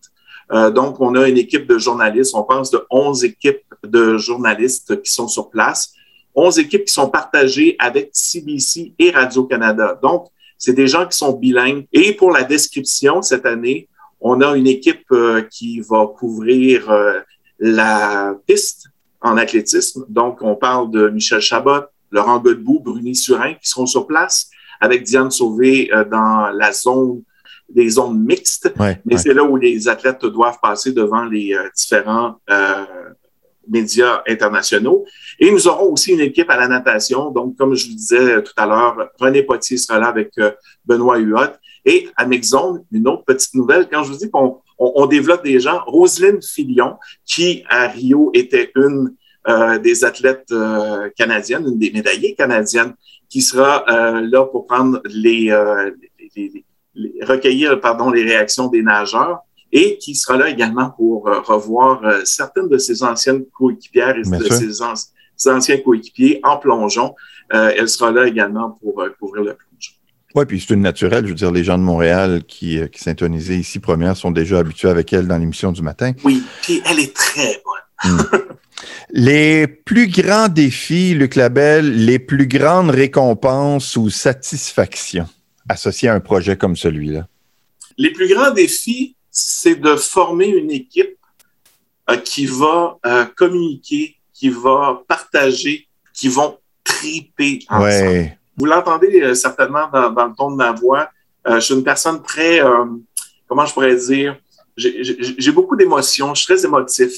Euh, 0.52 0.72
donc, 0.72 1.00
on 1.00 1.14
a 1.16 1.30
une 1.30 1.38
équipe 1.38 1.68
de 1.68 1.78
journalistes, 1.78 2.34
on 2.34 2.44
pense 2.44 2.72
de 2.72 2.84
11 2.90 3.24
équipes 3.24 3.62
de 3.84 4.18
journalistes 4.18 5.02
qui 5.04 5.12
sont 5.12 5.28
sur 5.28 5.52
place, 5.52 5.94
11 6.34 6.58
équipes 6.58 6.86
qui 6.86 6.94
sont 6.94 7.10
partagées 7.10 7.76
avec 7.78 8.10
CBC 8.14 8.96
et 8.98 9.12
Radio-Canada. 9.12 10.00
Donc, 10.02 10.28
c'est 10.58 10.74
des 10.74 10.88
gens 10.88 11.06
qui 11.06 11.18
sont 11.18 11.34
bilingues. 11.34 11.86
Et 11.94 12.14
pour 12.14 12.32
la 12.32 12.44
description, 12.44 13.22
cette 13.22 13.46
année, 13.46 13.88
on 14.20 14.42
a 14.42 14.56
une 14.56 14.68
équipe 14.68 15.08
qui 15.50 15.80
va 15.82 16.08
couvrir 16.08 16.92
la 17.60 18.36
piste 18.46 18.91
en 19.22 19.38
athlétisme. 19.38 20.06
Donc, 20.10 20.42
on 20.42 20.56
parle 20.56 20.92
de 20.92 21.10
Michel 21.10 21.42
Chabot, 21.42 21.86
Laurent 22.12 22.40
Godbout, 22.40 22.80
Bruni 22.80 23.16
Surin 23.16 23.54
qui 23.54 23.70
seront 23.70 23.86
sur 23.86 24.08
place 24.08 24.50
avec 24.80 25.04
Diane 25.04 25.32
Sauvé 25.32 25.90
euh, 25.94 26.04
dans 26.04 26.50
la 26.52 26.74
zone 26.74 27.24
des 27.70 27.90
zones 27.90 28.20
mixtes. 28.26 28.74
Mais 29.06 29.18
c'est 29.18 29.34
là 29.34 29.44
où 29.44 29.56
les 29.56 29.88
athlètes 29.88 30.26
doivent 30.26 30.60
passer 30.62 30.92
devant 30.92 31.24
les 31.24 31.54
euh, 31.54 31.70
différents 31.74 32.36
euh, 32.50 32.86
médias 33.70 34.22
internationaux. 34.28 35.06
Et 35.40 35.50
nous 35.52 35.68
aurons 35.68 35.94
aussi 35.94 36.12
une 36.12 36.20
équipe 36.20 36.50
à 36.50 36.58
la 36.58 36.68
natation. 36.68 37.32
Donc, 37.32 37.56
comme 37.56 37.76
je 37.76 37.88
vous 37.88 37.96
disais 37.96 38.44
tout 38.44 38.54
à 38.58 38.66
l'heure, 38.66 39.10
René 39.20 39.44
Potier 39.44 39.78
sera 39.78 40.00
là 40.00 40.08
avec 40.08 40.34
Benoît 40.84 41.18
Huot. 41.18 41.54
Et 41.86 42.10
à 42.18 42.26
Mixzone, 42.26 42.84
une 42.92 43.08
autre 43.08 43.24
petite 43.24 43.54
nouvelle, 43.56 43.88
quand 43.90 44.04
je 44.04 44.12
vous 44.12 44.18
dis 44.18 44.30
qu'on 44.30 44.60
on, 44.82 45.06
développe 45.06 45.44
des 45.44 45.60
gens. 45.60 45.82
Roselyne 45.86 46.42
Filion, 46.42 46.96
qui 47.26 47.64
à 47.70 47.88
Rio 47.88 48.32
était 48.34 48.72
une 48.76 49.16
euh, 49.48 49.80
des 49.80 50.04
athlètes 50.04 50.52
euh, 50.52 51.10
canadiennes, 51.18 51.66
une 51.68 51.80
des 51.80 51.92
médaillées 51.92 52.36
canadiennes, 52.36 52.94
qui 53.30 53.42
sera 53.42 53.86
euh, 53.90 54.22
là 54.22 54.44
pour 54.46 54.66
prendre 54.66 55.02
les, 55.06 55.52
recueillir 57.22 57.80
pardon 57.80 58.10
les 58.10 58.24
réactions 58.24 58.68
des 58.68 58.82
nageurs 58.82 59.40
et 59.72 59.98
qui 59.98 60.16
sera 60.16 60.38
là 60.38 60.50
également 60.50 60.90
pour 60.92 61.24
revoir 61.24 62.02
certaines 62.26 62.68
de 62.68 62.78
ses 62.78 63.04
anciennes 63.04 63.46
coéquipières 63.58 64.18
et 64.18 64.24
de 64.24 64.50
ses, 64.50 65.50
anciens 65.50 65.78
coéquipiers 65.78 66.42
en 66.44 66.58
plongeon. 66.58 67.16
elle 67.50 67.88
sera 67.88 68.12
là 68.12 68.28
également 68.28 68.78
pour 68.82 69.04
couvrir 69.18 69.44
le 69.44 69.54
plongeon. 69.56 69.71
Oui, 70.36 70.46
puis 70.46 70.60
c'est 70.60 70.74
une 70.74 70.82
naturelle. 70.82 71.26
Je 71.26 71.30
veux 71.30 71.36
dire, 71.36 71.52
les 71.52 71.64
gens 71.64 71.78
de 71.78 71.84
Montréal 71.84 72.44
qui, 72.48 72.80
euh, 72.80 72.88
qui 72.88 73.02
s'intonisaient 73.02 73.58
ici 73.58 73.80
première 73.80 74.16
sont 74.16 74.32
déjà 74.32 74.60
habitués 74.60 74.90
avec 74.90 75.12
elle 75.14 75.28
dans 75.28 75.38
l'émission 75.38 75.72
du 75.72 75.82
matin. 75.82 76.14
Oui, 76.24 76.44
puis 76.62 76.82
elle 76.90 77.00
est 77.00 77.14
très 77.14 77.62
bonne. 77.66 78.14
Hmm. 78.14 78.22
Les 79.14 79.68
plus 79.68 80.08
grands 80.08 80.48
défis, 80.48 81.14
Luc 81.14 81.36
Labelle, 81.36 82.06
les 82.06 82.18
plus 82.18 82.48
grandes 82.48 82.90
récompenses 82.90 83.96
ou 83.98 84.10
satisfactions 84.10 85.28
associées 85.68 86.10
à 86.10 86.14
un 86.14 86.20
projet 86.20 86.58
comme 86.58 86.76
celui-là? 86.76 87.28
Les 87.98 88.12
plus 88.12 88.34
grands 88.34 88.52
défis, 88.52 89.16
c'est 89.30 89.76
de 89.76 89.96
former 89.96 90.48
une 90.48 90.72
équipe 90.72 91.18
euh, 92.10 92.18
qui 92.18 92.46
va 92.46 92.98
euh, 93.06 93.26
communiquer, 93.36 94.18
qui 94.34 94.50
va 94.50 95.04
partager, 95.08 95.88
qui 96.14 96.28
vont 96.28 96.58
triper 96.84 97.60
ensemble. 97.70 98.38
Vous 98.62 98.68
l'entendez 98.68 99.22
euh, 99.22 99.34
certainement 99.34 99.90
dans, 99.92 100.28
le 100.28 100.36
ton 100.36 100.52
de 100.52 100.56
ma 100.56 100.72
voix. 100.72 101.10
je 101.46 101.60
suis 101.60 101.74
une 101.74 101.84
personne 101.84 102.22
très, 102.22 102.62
comment 103.48 103.66
je 103.66 103.74
pourrais 103.74 103.96
dire, 103.96 104.38
j'ai 104.78 105.52
beaucoup 105.52 105.76
d'émotions, 105.76 106.36
je 106.36 106.44
suis 106.44 106.54
très 106.54 106.64
émotif. 106.66 107.12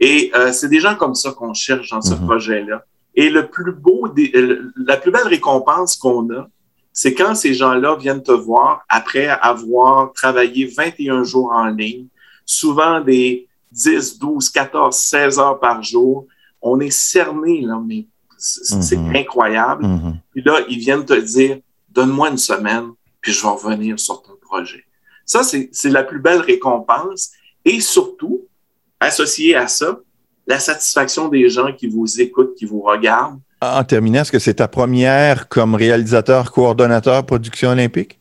Et 0.00 0.32
c'est 0.52 0.70
des 0.70 0.80
gens 0.80 0.94
comme 0.94 1.14
ça 1.14 1.32
qu'on 1.32 1.52
cherche 1.52 1.90
dans 1.90 2.00
ce 2.00 2.14
mm-hmm. 2.14 2.26
projet-là. 2.26 2.84
Et 3.14 3.28
le 3.28 3.48
plus 3.48 3.72
beau, 3.72 4.08
la 4.76 4.96
plus 4.96 5.10
belle 5.10 5.28
récompense 5.28 5.96
qu'on 5.96 6.30
a, 6.30 6.48
c'est 6.90 7.12
quand 7.12 7.34
ces 7.34 7.52
gens-là 7.52 7.94
viennent 7.96 8.22
te 8.22 8.32
voir 8.32 8.82
après 8.88 9.28
avoir 9.28 10.14
travaillé 10.14 10.64
21 10.64 11.24
jours 11.24 11.52
en 11.52 11.66
ligne, 11.66 12.06
souvent 12.46 13.00
des 13.00 13.46
10, 13.70 14.18
12, 14.18 14.48
14, 14.48 14.96
16 14.96 15.38
heures 15.38 15.60
par 15.60 15.82
jour. 15.82 16.26
On 16.62 16.80
est 16.80 16.90
cerné, 16.90 17.60
là, 17.60 17.78
mais 17.86 18.06
c'est 18.38 18.96
mhm. 18.96 19.16
incroyable. 19.16 19.86
Mhm. 19.86 20.18
Puis 20.32 20.42
là, 20.42 20.60
ils 20.68 20.78
viennent 20.78 21.04
te 21.04 21.18
dire, 21.18 21.58
donne-moi 21.88 22.30
une 22.30 22.38
semaine, 22.38 22.90
puis 23.20 23.32
je 23.32 23.42
vais 23.42 23.48
revenir 23.48 23.98
sur 23.98 24.22
ton 24.22 24.36
projet. 24.40 24.84
Ça, 25.24 25.42
c'est 25.42 25.90
la 25.90 26.04
plus 26.04 26.20
belle 26.20 26.40
récompense. 26.40 27.30
Et 27.64 27.80
surtout, 27.80 28.42
associé 29.00 29.56
à 29.56 29.66
ça, 29.66 29.98
la 30.46 30.60
satisfaction 30.60 31.28
des 31.28 31.48
gens 31.48 31.72
qui 31.72 31.88
vous 31.88 32.20
écoutent, 32.20 32.54
qui 32.54 32.64
vous 32.64 32.80
regardent. 32.80 33.40
En 33.60 33.82
terminant, 33.82 34.20
est-ce 34.20 34.30
que 34.30 34.38
c'est 34.38 34.54
ta 34.54 34.68
première 34.68 35.48
comme 35.48 35.74
réalisateur, 35.74 36.52
coordonnateur 36.52 37.26
production 37.26 37.70
olympique? 37.70 38.20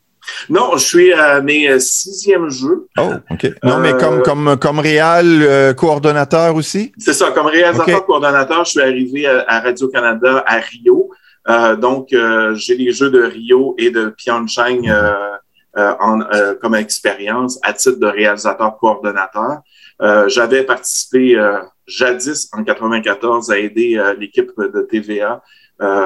Non, 0.50 0.78
je 0.78 0.86
suis 0.86 1.14
à 1.14 1.42
mes 1.42 1.70
euh, 1.70 1.80
sixièmes 1.80 2.50
jeux. 2.50 2.88
Oh, 2.98 3.14
OK. 3.30 3.48
Non, 3.64 3.80
mais 3.80 3.94
comme, 3.94 4.20
euh, 4.20 4.22
comme, 4.22 4.58
comme 4.58 4.80
réal 4.80 5.26
euh, 5.42 5.74
coordonnateur 5.74 6.56
aussi? 6.56 6.92
C'est 6.98 7.14
ça, 7.14 7.32
comme 7.32 7.48
réalisateur 7.48 8.06
coordonnateur, 8.06 8.66
je 8.66 8.72
suis 8.72 8.82
arrivé 8.82 9.28
à, 9.28 9.60
Radio-Canada 9.60 10.44
à 10.46 10.58
Rio. 10.58 11.10
donc, 11.80 12.10
j'ai 12.54 12.76
les 12.76 12.92
Jeux 12.92 13.10
de 13.10 13.24
Rio 13.24 13.76
et 13.78 13.92
de 13.92 14.14
Pyeongchang 14.18 14.90
en, 15.76 16.20
comme 16.62 16.76
expérience 16.76 17.60
à 17.64 17.74
titre 17.74 18.00
de 18.00 18.08
réalisateur 18.08 18.78
coordonnateur. 18.78 19.60
J'avais 20.28 20.64
participé 20.64 21.40
jadis, 21.88 22.50
en 22.54 22.64
94, 22.64 23.52
à 23.52 23.58
aider 23.60 24.02
l'équipe 24.18 24.52
de 24.58 24.82
TVA, 24.82 25.42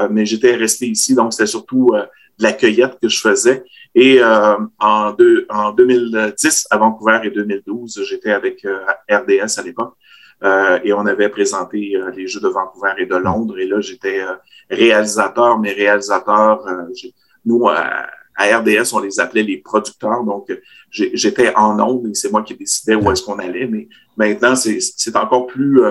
mais 0.09 0.25
j'étais 0.25 0.55
resté 0.55 0.87
ici, 0.87 1.15
donc 1.15 1.33
c'était 1.33 1.47
surtout 1.47 1.91
de 2.39 2.43
la 2.43 2.53
cueillette 2.53 2.97
que 3.01 3.09
je 3.09 3.19
faisais. 3.19 3.63
Et 3.95 4.21
euh, 4.21 4.55
en, 4.79 5.15
en 5.49 5.71
2010, 5.71 6.67
à 6.69 6.77
Vancouver 6.77 7.19
et 7.23 7.31
2012, 7.31 8.03
j'étais 8.07 8.31
avec 8.31 8.63
euh, 8.65 8.85
RDS 9.09 9.59
à 9.59 9.63
l'époque. 9.63 9.93
Euh, 10.41 10.79
et 10.83 10.93
on 10.93 11.05
avait 11.05 11.29
présenté 11.29 11.97
les 12.15 12.27
Jeux 12.27 12.39
de 12.39 12.47
Vancouver 12.47 12.93
et 12.97 13.05
de 13.05 13.15
Londres. 13.15 13.57
Et 13.59 13.65
là, 13.65 13.81
j'étais 13.81 14.21
réalisateur, 14.69 15.59
mais 15.59 15.73
réalisateur, 15.73 16.65
nous, 17.45 17.67
à, 17.67 18.07
RDS, 18.37 18.93
on 18.93 18.99
les 18.99 19.19
appelait 19.19 19.43
les 19.43 19.57
producteurs. 19.57 20.23
Donc, 20.23 20.49
j'étais 20.89 21.53
en 21.55 21.77
ondes 21.81 22.07
et 22.07 22.13
c'est 22.13 22.31
moi 22.31 22.41
qui 22.41 22.55
décidais 22.55 22.95
où 22.95 23.11
est-ce 23.11 23.21
qu'on 23.21 23.37
allait. 23.37 23.67
Mais 23.67 23.89
maintenant, 24.15 24.55
c'est 24.55 25.15
encore 25.17 25.47
plus... 25.47 25.81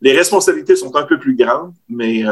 les 0.00 0.16
responsabilités 0.16 0.76
sont 0.76 0.96
un 0.96 1.02
peu 1.02 1.18
plus 1.18 1.36
grandes, 1.36 1.74
mais 1.86 2.24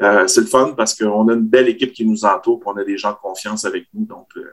euh, 0.00 0.26
c'est 0.26 0.40
le 0.40 0.46
fun 0.46 0.74
parce 0.76 0.94
qu'on 0.94 1.28
a 1.28 1.34
une 1.34 1.46
belle 1.46 1.68
équipe 1.68 1.92
qui 1.92 2.04
nous 2.04 2.24
entoure, 2.24 2.60
et 2.60 2.68
on 2.68 2.76
a 2.76 2.84
des 2.84 2.96
gens 2.96 3.10
de 3.10 3.18
confiance 3.22 3.64
avec 3.64 3.86
nous. 3.94 4.04
Donc, 4.04 4.28
euh, 4.36 4.52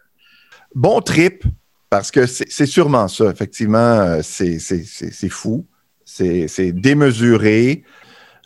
Bon 0.75 1.01
trip, 1.01 1.43
parce 1.89 2.11
que 2.11 2.27
c'est 2.27 2.65
sûrement 2.67 3.07
ça. 3.07 3.25
Effectivement, 3.25 3.77
euh, 3.77 4.21
c'est 4.21 5.29
fou, 5.29 5.65
c'est 6.05 6.71
démesuré. 6.71 7.83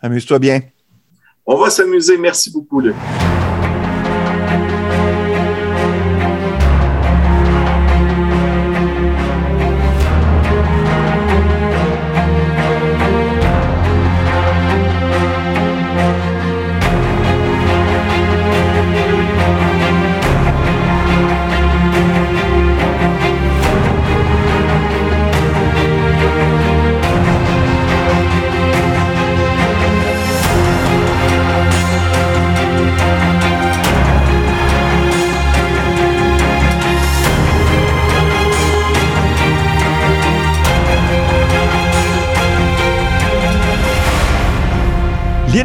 Amuse-toi 0.01 0.39
bien. 0.39 0.61
On 1.45 1.57
va 1.57 1.69
s'amuser. 1.69 2.17
Merci 2.17 2.51
beaucoup, 2.51 2.79
Luc. 2.79 2.95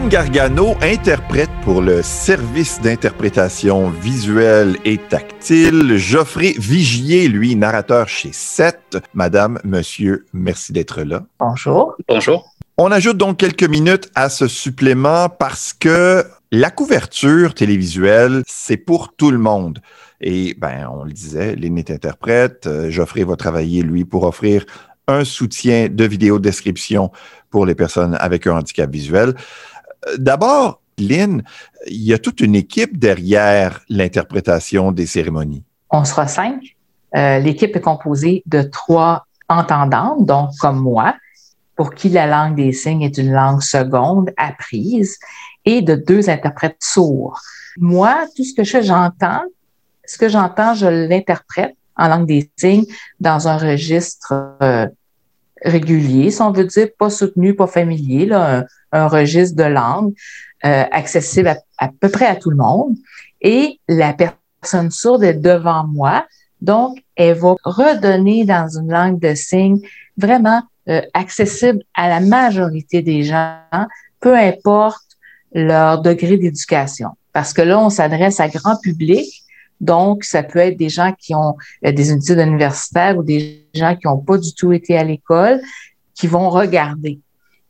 Lynn 0.08 0.14
Gargano 0.14 0.74
interprète 0.80 1.50
pour 1.64 1.82
le 1.82 2.02
service 2.02 2.80
d'interprétation 2.80 3.90
visuelle 3.90 4.78
et 4.86 4.96
tactile. 4.96 5.98
Geoffrey 5.98 6.54
Vigier, 6.56 7.28
lui, 7.28 7.54
narrateur 7.56 8.08
chez 8.08 8.30
Seth. 8.32 8.96
Madame, 9.12 9.58
monsieur, 9.64 10.24
merci 10.32 10.72
d'être 10.72 11.02
là. 11.02 11.24
Bonjour. 11.38 11.94
Bonjour. 12.08 12.54
On 12.78 12.90
ajoute 12.90 13.18
donc 13.18 13.36
quelques 13.36 13.68
minutes 13.68 14.10
à 14.14 14.30
ce 14.30 14.48
supplément 14.48 15.28
parce 15.28 15.74
que 15.74 16.24
la 16.52 16.70
couverture 16.70 17.52
télévisuelle, 17.52 18.42
c'est 18.46 18.78
pour 18.78 19.14
tout 19.14 19.30
le 19.30 19.38
monde. 19.38 19.80
Et 20.22 20.54
ben, 20.54 20.88
on 20.90 21.04
le 21.04 21.12
disait, 21.12 21.54
Lynn 21.54 21.76
est 21.76 21.90
interprète. 21.90 22.66
Euh, 22.66 22.90
Geoffrey 22.90 23.24
va 23.24 23.36
travailler, 23.36 23.82
lui, 23.82 24.06
pour 24.06 24.24
offrir 24.24 24.64
un 25.06 25.24
soutien 25.24 25.88
de 25.90 26.04
vidéo 26.04 26.38
description 26.38 27.10
pour 27.50 27.66
les 27.66 27.74
personnes 27.74 28.16
avec 28.20 28.46
un 28.46 28.56
handicap 28.56 28.90
visuel. 28.90 29.34
D'abord, 30.16 30.80
Lynn, 30.98 31.42
il 31.86 32.02
y 32.02 32.12
a 32.12 32.18
toute 32.18 32.40
une 32.40 32.54
équipe 32.54 32.98
derrière 32.98 33.80
l'interprétation 33.88 34.92
des 34.92 35.06
cérémonies. 35.06 35.64
On 35.90 36.04
sera 36.04 36.26
cinq. 36.26 36.76
Euh, 37.16 37.38
l'équipe 37.38 37.74
est 37.74 37.80
composée 37.80 38.42
de 38.46 38.62
trois 38.62 39.26
entendantes, 39.48 40.26
donc 40.26 40.50
comme 40.60 40.78
moi, 40.78 41.14
pour 41.76 41.94
qui 41.94 42.08
la 42.08 42.26
langue 42.26 42.56
des 42.56 42.72
signes 42.72 43.02
est 43.02 43.16
une 43.18 43.32
langue 43.32 43.62
seconde 43.62 44.30
apprise, 44.36 45.16
et 45.64 45.82
de 45.82 45.94
deux 45.94 46.28
interprètes 46.30 46.78
sourds. 46.80 47.40
Moi, 47.78 48.26
tout 48.36 48.44
ce 48.44 48.54
que 48.54 48.82
j'entends, 48.82 49.42
ce 50.04 50.18
que 50.18 50.28
j'entends, 50.28 50.74
je 50.74 50.86
l'interprète 50.86 51.76
en 51.96 52.08
langue 52.08 52.26
des 52.26 52.50
signes 52.56 52.86
dans 53.20 53.48
un 53.48 53.58
registre 53.58 54.56
euh, 54.62 54.86
régulier, 55.64 56.30
si 56.30 56.42
on 56.42 56.52
veut 56.52 56.64
dire, 56.64 56.88
pas 56.98 57.10
soutenu, 57.10 57.54
pas 57.54 57.66
familier, 57.66 58.26
là, 58.26 58.64
un, 58.92 59.06
registre 59.08 59.56
de 59.56 59.64
langue 59.64 60.12
euh, 60.64 60.84
accessible 60.90 61.56
à, 61.78 61.88
peu 62.00 62.08
près 62.08 62.26
à 62.26 62.36
tout 62.36 62.50
le 62.50 62.56
monde. 62.56 62.96
Et 63.40 63.80
la 63.88 64.14
personne 64.14 64.90
sourde 64.90 65.24
est 65.24 65.34
devant 65.34 65.86
moi, 65.86 66.26
donc 66.60 66.98
elle 67.16 67.36
va 67.36 67.54
redonner 67.64 68.44
dans 68.44 68.68
une 68.78 68.90
langue 68.90 69.20
de 69.20 69.34
signes 69.34 69.80
vraiment 70.16 70.62
euh, 70.88 71.02
accessible 71.14 71.80
à 71.94 72.08
la 72.08 72.20
majorité 72.20 73.02
des 73.02 73.22
gens, 73.22 73.60
peu 74.20 74.36
importe 74.36 75.04
leur 75.52 76.02
degré 76.02 76.36
d'éducation. 76.36 77.10
Parce 77.32 77.52
que 77.52 77.62
là, 77.62 77.78
on 77.78 77.90
s'adresse 77.90 78.40
à 78.40 78.48
grand 78.48 78.80
public, 78.80 79.28
donc, 79.80 80.24
ça 80.24 80.42
peut 80.42 80.58
être 80.58 80.76
des 80.76 80.88
gens 80.88 81.12
qui 81.18 81.34
ont 81.34 81.56
euh, 81.86 81.92
des 81.92 82.12
études 82.12 82.38
universitaires 82.38 83.16
ou 83.16 83.22
des 83.22 83.64
gens 83.74 83.94
qui 83.94 84.06
n'ont 84.06 84.18
pas 84.18 84.38
du 84.38 84.52
tout 84.54 84.72
été 84.72 84.96
à 84.96 85.04
l'école, 85.04 85.60
qui 86.14 86.26
vont 86.26 86.50
regarder. 86.50 87.20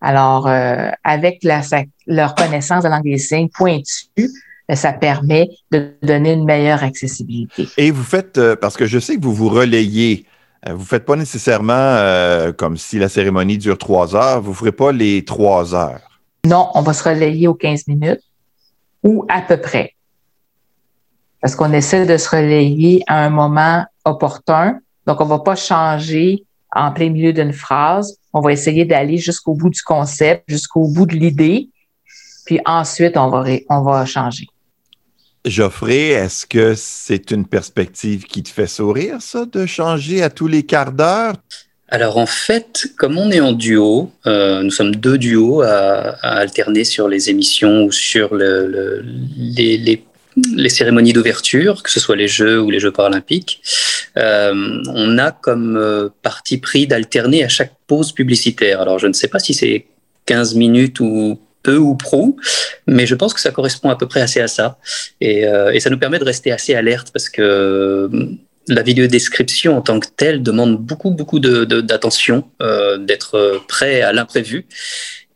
Alors, 0.00 0.47
euh, 0.47 0.91
avec 1.05 1.41
la, 1.43 1.61
leur 2.07 2.35
connaissance 2.35 2.85
de 2.85 2.88
langue 2.88 3.05
des 3.05 3.19
signes 3.19 3.49
pointue, 3.49 4.31
ben, 4.69 4.77
ça 4.77 4.93
permet 4.93 5.49
de 5.71 5.93
donner 6.03 6.33
une 6.33 6.45
meilleure 6.45 6.83
accessibilité. 6.83 7.69
Et 7.77 7.91
vous 7.91 8.05
faites, 8.05 8.38
euh, 8.38 8.57
parce 8.57 8.77
que 8.77 8.87
je 8.87 8.99
sais 8.99 9.17
que 9.17 9.23
vous 9.23 9.35
vous 9.35 9.49
relayez, 9.49 10.25
vous 10.67 10.79
ne 10.79 10.85
faites 10.85 11.05
pas 11.05 11.15
nécessairement 11.15 12.53
comme 12.59 12.77
si 12.77 12.99
la 12.99 13.09
cérémonie 13.09 13.59
dure 13.59 13.79
trois 13.79 14.17
heures, 14.17 14.43
vous 14.43 14.50
ne 14.50 14.57
ferez 14.57 14.73
pas 14.73 14.91
les 14.91 15.25
trois 15.25 15.73
heures. 15.73 16.21
Non, 16.45 16.69
on 16.75 16.83
va 16.83 16.93
se 16.93 17.09
relayer 17.09 17.47
aux 17.47 17.55
15 17.55 17.87
minutes 17.87 18.23
ou 19.05 19.25
à 19.29 19.41
peu 19.41 19.57
près. 19.57 19.95
Parce 21.40 21.54
qu'on 21.54 21.73
essaie 21.73 22.07
de 22.07 22.16
se 22.16 22.28
relayer 22.28 23.02
à 23.07 23.25
un 23.25 23.30
moment 23.30 23.85
opportun. 24.04 24.78
Donc, 25.07 25.21
on 25.21 25.25
va 25.25 25.38
pas 25.38 25.57
changer 25.57 26.45
en 26.75 26.92
plein 26.92 27.11
milieu 27.11 27.33
d'une 27.33 27.52
phrase. 27.52 28.16
On 28.33 28.40
va 28.40 28.52
essayer 28.52 28.85
d'aller 28.85 29.16
jusqu'au 29.18 29.54
bout 29.54 29.71
du 29.71 29.83
concept, 29.83 30.45
jusqu'au 30.49 30.88
bout 30.88 31.07
de 31.07 31.14
l'idée. 31.14 31.68
Puis 32.45 32.61
ensuite, 32.64 33.16
on 33.16 33.28
va, 33.28 33.45
on 33.68 33.83
va 33.83 34.04
changer. 34.07 34.47
Geoffrey, 35.45 36.09
est-ce 36.09 36.47
que 36.47 36.75
c'est 36.75 37.30
une 37.30 37.47
perspective 37.47 38.25
qui 38.25 38.42
te 38.42 38.49
fait 38.49 38.66
sourire, 38.66 39.21
ça, 39.21 39.47
de 39.47 39.66
changer 39.66 40.23
à 40.23 40.30
tous 40.30 40.47
les 40.47 40.62
quarts 40.62 40.92
d'heure? 40.92 41.35
Alors 41.90 42.18
en 42.18 42.26
fait, 42.26 42.87
comme 42.99 43.16
on 43.16 43.30
est 43.30 43.40
en 43.40 43.52
duo, 43.52 44.11
euh, 44.26 44.62
nous 44.62 44.71
sommes 44.71 44.95
deux 44.95 45.16
duos 45.16 45.62
à, 45.62 46.18
alterner 46.23 46.85
sur 46.85 47.09
les 47.09 47.30
émissions 47.30 47.85
ou 47.85 47.92
sur 47.92 48.35
le, 48.35 49.02
les, 49.37 49.78
les, 49.78 50.04
les, 50.54 50.68
cérémonies 50.68 51.12
d'ouverture, 51.12 51.83
que 51.83 51.90
ce 51.90 52.00
soit 52.00 52.16
les 52.16 52.28
Jeux 52.28 52.61
ou 52.61 52.71
les 52.71 52.80
Jeux 52.80 52.92
paralympiques. 52.92 53.62
Euh, 54.16 54.83
on 54.88 55.18
a 55.18 55.33
comme 55.33 55.76
euh, 55.76 56.09
parti 56.23 56.59
pris 56.59 56.87
d'alterner 56.87 57.45
à 57.45 57.49
chaque 57.49 57.73
pause 57.87 58.12
publicitaire. 58.12 58.80
Alors 58.80 58.99
je 58.99 59.07
ne 59.07 59.12
sais 59.12 59.28
pas 59.28 59.38
si 59.38 59.54
c'est 59.54 59.87
15 60.26 60.54
minutes 60.54 61.00
ou 61.00 61.40
peu 61.62 61.76
ou 61.76 61.95
prou, 61.95 62.37
mais 62.87 63.07
je 63.07 63.14
pense 63.14 63.35
que 63.35 63.40
ça 63.40 63.50
correspond 63.50 63.90
à 63.90 63.97
peu 63.97 64.07
près 64.07 64.21
assez 64.21 64.40
à 64.40 64.49
ça. 64.49 64.78
Et, 65.21 65.47
euh, 65.47 65.73
et 65.73 65.80
ça 65.80 65.90
nous 65.90 65.99
permet 65.99 66.18
de 66.18 66.25
rester 66.25 66.52
assez 66.52 66.75
alerte 66.75 67.11
parce 67.12 67.28
que 67.28 68.09
la 68.69 68.83
vidéodescription 68.83 69.77
en 69.77 69.83
tant 69.83 69.99
que 70.01 70.09
telle 70.17 70.43
demande 70.43 70.77
beaucoup, 70.77 71.11
beaucoup 71.11 71.41
d'attention, 71.41 72.45
de, 72.61 72.65
euh, 72.65 72.99
d'être 72.99 73.63
prêt 73.67 74.03
à 74.03 74.13
l'imprévu. 74.13 74.67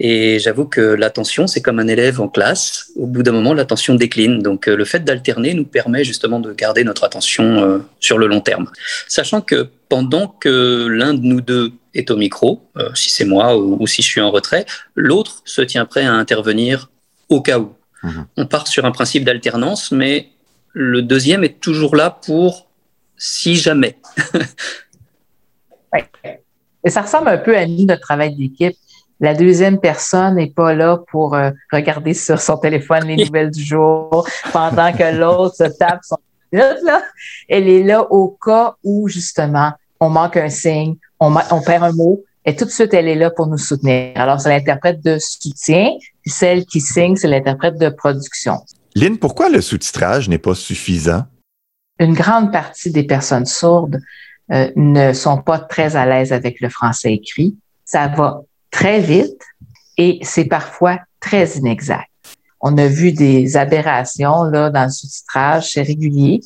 Et 0.04 0.40
j'avoue 0.40 0.64
que 0.64 0.80
l'attention, 0.80 1.46
c'est 1.46 1.62
comme 1.62 1.78
un 1.78 1.86
élève 1.86 2.20
en 2.20 2.28
classe. 2.28 2.90
Au 2.96 3.06
bout 3.06 3.22
d'un 3.22 3.30
moment, 3.30 3.54
l'attention 3.54 3.94
décline. 3.94 4.40
Donc, 4.40 4.68
euh, 4.68 4.74
le 4.74 4.84
fait 4.84 5.04
d'alterner 5.04 5.54
nous 5.54 5.64
permet 5.64 6.02
justement 6.02 6.40
de 6.40 6.52
garder 6.52 6.82
notre 6.82 7.04
attention 7.04 7.62
euh, 7.62 7.78
sur 8.00 8.18
le 8.18 8.26
long 8.26 8.40
terme. 8.40 8.68
Sachant 9.06 9.42
que 9.42 9.68
pendant 9.88 10.26
que 10.26 10.88
l'un 10.88 11.14
de 11.14 11.22
nous 11.22 11.40
deux 11.40 11.72
est 11.94 12.10
au 12.10 12.16
micro, 12.16 12.68
euh, 12.78 12.90
si 12.94 13.10
c'est 13.10 13.24
moi 13.24 13.56
ou, 13.56 13.86
si 13.86 14.02
je 14.02 14.08
suis 14.08 14.20
en 14.20 14.32
retrait, 14.32 14.66
l'autre 14.96 15.42
se 15.44 15.62
tient 15.62 15.84
prêt 15.84 16.02
à 16.02 16.12
intervenir 16.12 16.90
au 17.28 17.40
cas 17.40 17.60
où. 17.60 17.72
Mhm. 18.02 18.26
On 18.38 18.46
part 18.46 18.66
sur 18.66 18.84
un 18.84 18.90
principe 18.90 19.24
d'alternance, 19.24 19.92
mais 19.92 20.30
le 20.72 21.02
deuxième 21.02 21.44
est 21.44 21.60
toujours 21.60 21.94
là 21.94 22.10
pour 22.26 22.66
si 23.22 23.54
jamais. 23.54 23.96
Et 26.84 26.90
ça 26.90 27.02
ressemble 27.02 27.28
un 27.28 27.38
peu 27.38 27.56
à 27.56 27.64
nous, 27.66 27.84
notre 27.84 28.00
travail 28.00 28.34
d'équipe. 28.34 28.76
La 29.20 29.34
deuxième 29.34 29.78
personne 29.78 30.34
n'est 30.34 30.50
pas 30.50 30.74
là 30.74 30.98
pour 31.12 31.36
euh, 31.36 31.52
regarder 31.72 32.14
sur 32.14 32.40
son 32.40 32.56
téléphone 32.56 33.04
les 33.06 33.24
nouvelles 33.24 33.52
du 33.52 33.62
jour 33.62 34.26
pendant 34.52 34.92
que 34.92 35.16
l'autre 35.16 35.54
se 35.54 35.78
tape 35.78 36.00
son 36.02 36.16
là. 36.50 37.02
Elle 37.48 37.68
est 37.68 37.84
là 37.84 38.02
au 38.10 38.36
cas 38.44 38.74
où, 38.82 39.08
justement, 39.08 39.70
on 40.00 40.10
manque 40.10 40.36
un 40.36 40.48
signe, 40.48 40.96
on, 41.20 41.32
on 41.52 41.62
perd 41.62 41.84
un 41.84 41.92
mot, 41.92 42.24
et 42.44 42.56
tout 42.56 42.64
de 42.64 42.70
suite, 42.70 42.92
elle 42.92 43.06
est 43.06 43.14
là 43.14 43.30
pour 43.30 43.46
nous 43.46 43.58
soutenir. 43.58 44.10
Alors, 44.16 44.40
c'est 44.40 44.48
l'interprète 44.48 45.00
de 45.04 45.18
soutien, 45.20 45.92
puis 46.22 46.30
celle 46.32 46.66
qui 46.66 46.80
signe, 46.80 47.14
c'est 47.14 47.28
l'interprète 47.28 47.78
de 47.78 47.88
production. 47.88 48.56
Lynn, 48.96 49.16
pourquoi 49.16 49.48
le 49.48 49.60
sous-titrage 49.60 50.28
n'est 50.28 50.38
pas 50.38 50.56
suffisant? 50.56 51.22
Une 51.98 52.14
grande 52.14 52.52
partie 52.52 52.90
des 52.90 53.04
personnes 53.04 53.46
sourdes 53.46 54.00
euh, 54.50 54.70
ne 54.76 55.12
sont 55.12 55.38
pas 55.38 55.58
très 55.58 55.96
à 55.96 56.06
l'aise 56.06 56.32
avec 56.32 56.60
le 56.60 56.68
français 56.68 57.14
écrit. 57.14 57.56
Ça 57.84 58.08
va 58.08 58.40
très 58.70 59.00
vite 59.00 59.40
et 59.96 60.18
c'est 60.22 60.46
parfois 60.46 60.98
très 61.20 61.46
inexact. 61.58 62.08
On 62.60 62.76
a 62.78 62.86
vu 62.86 63.12
des 63.12 63.56
aberrations 63.56 64.44
là, 64.44 64.70
dans 64.70 64.84
le 64.84 64.90
sous-titrage, 64.90 65.72
c'est 65.72 65.82
régulier. 65.82 66.40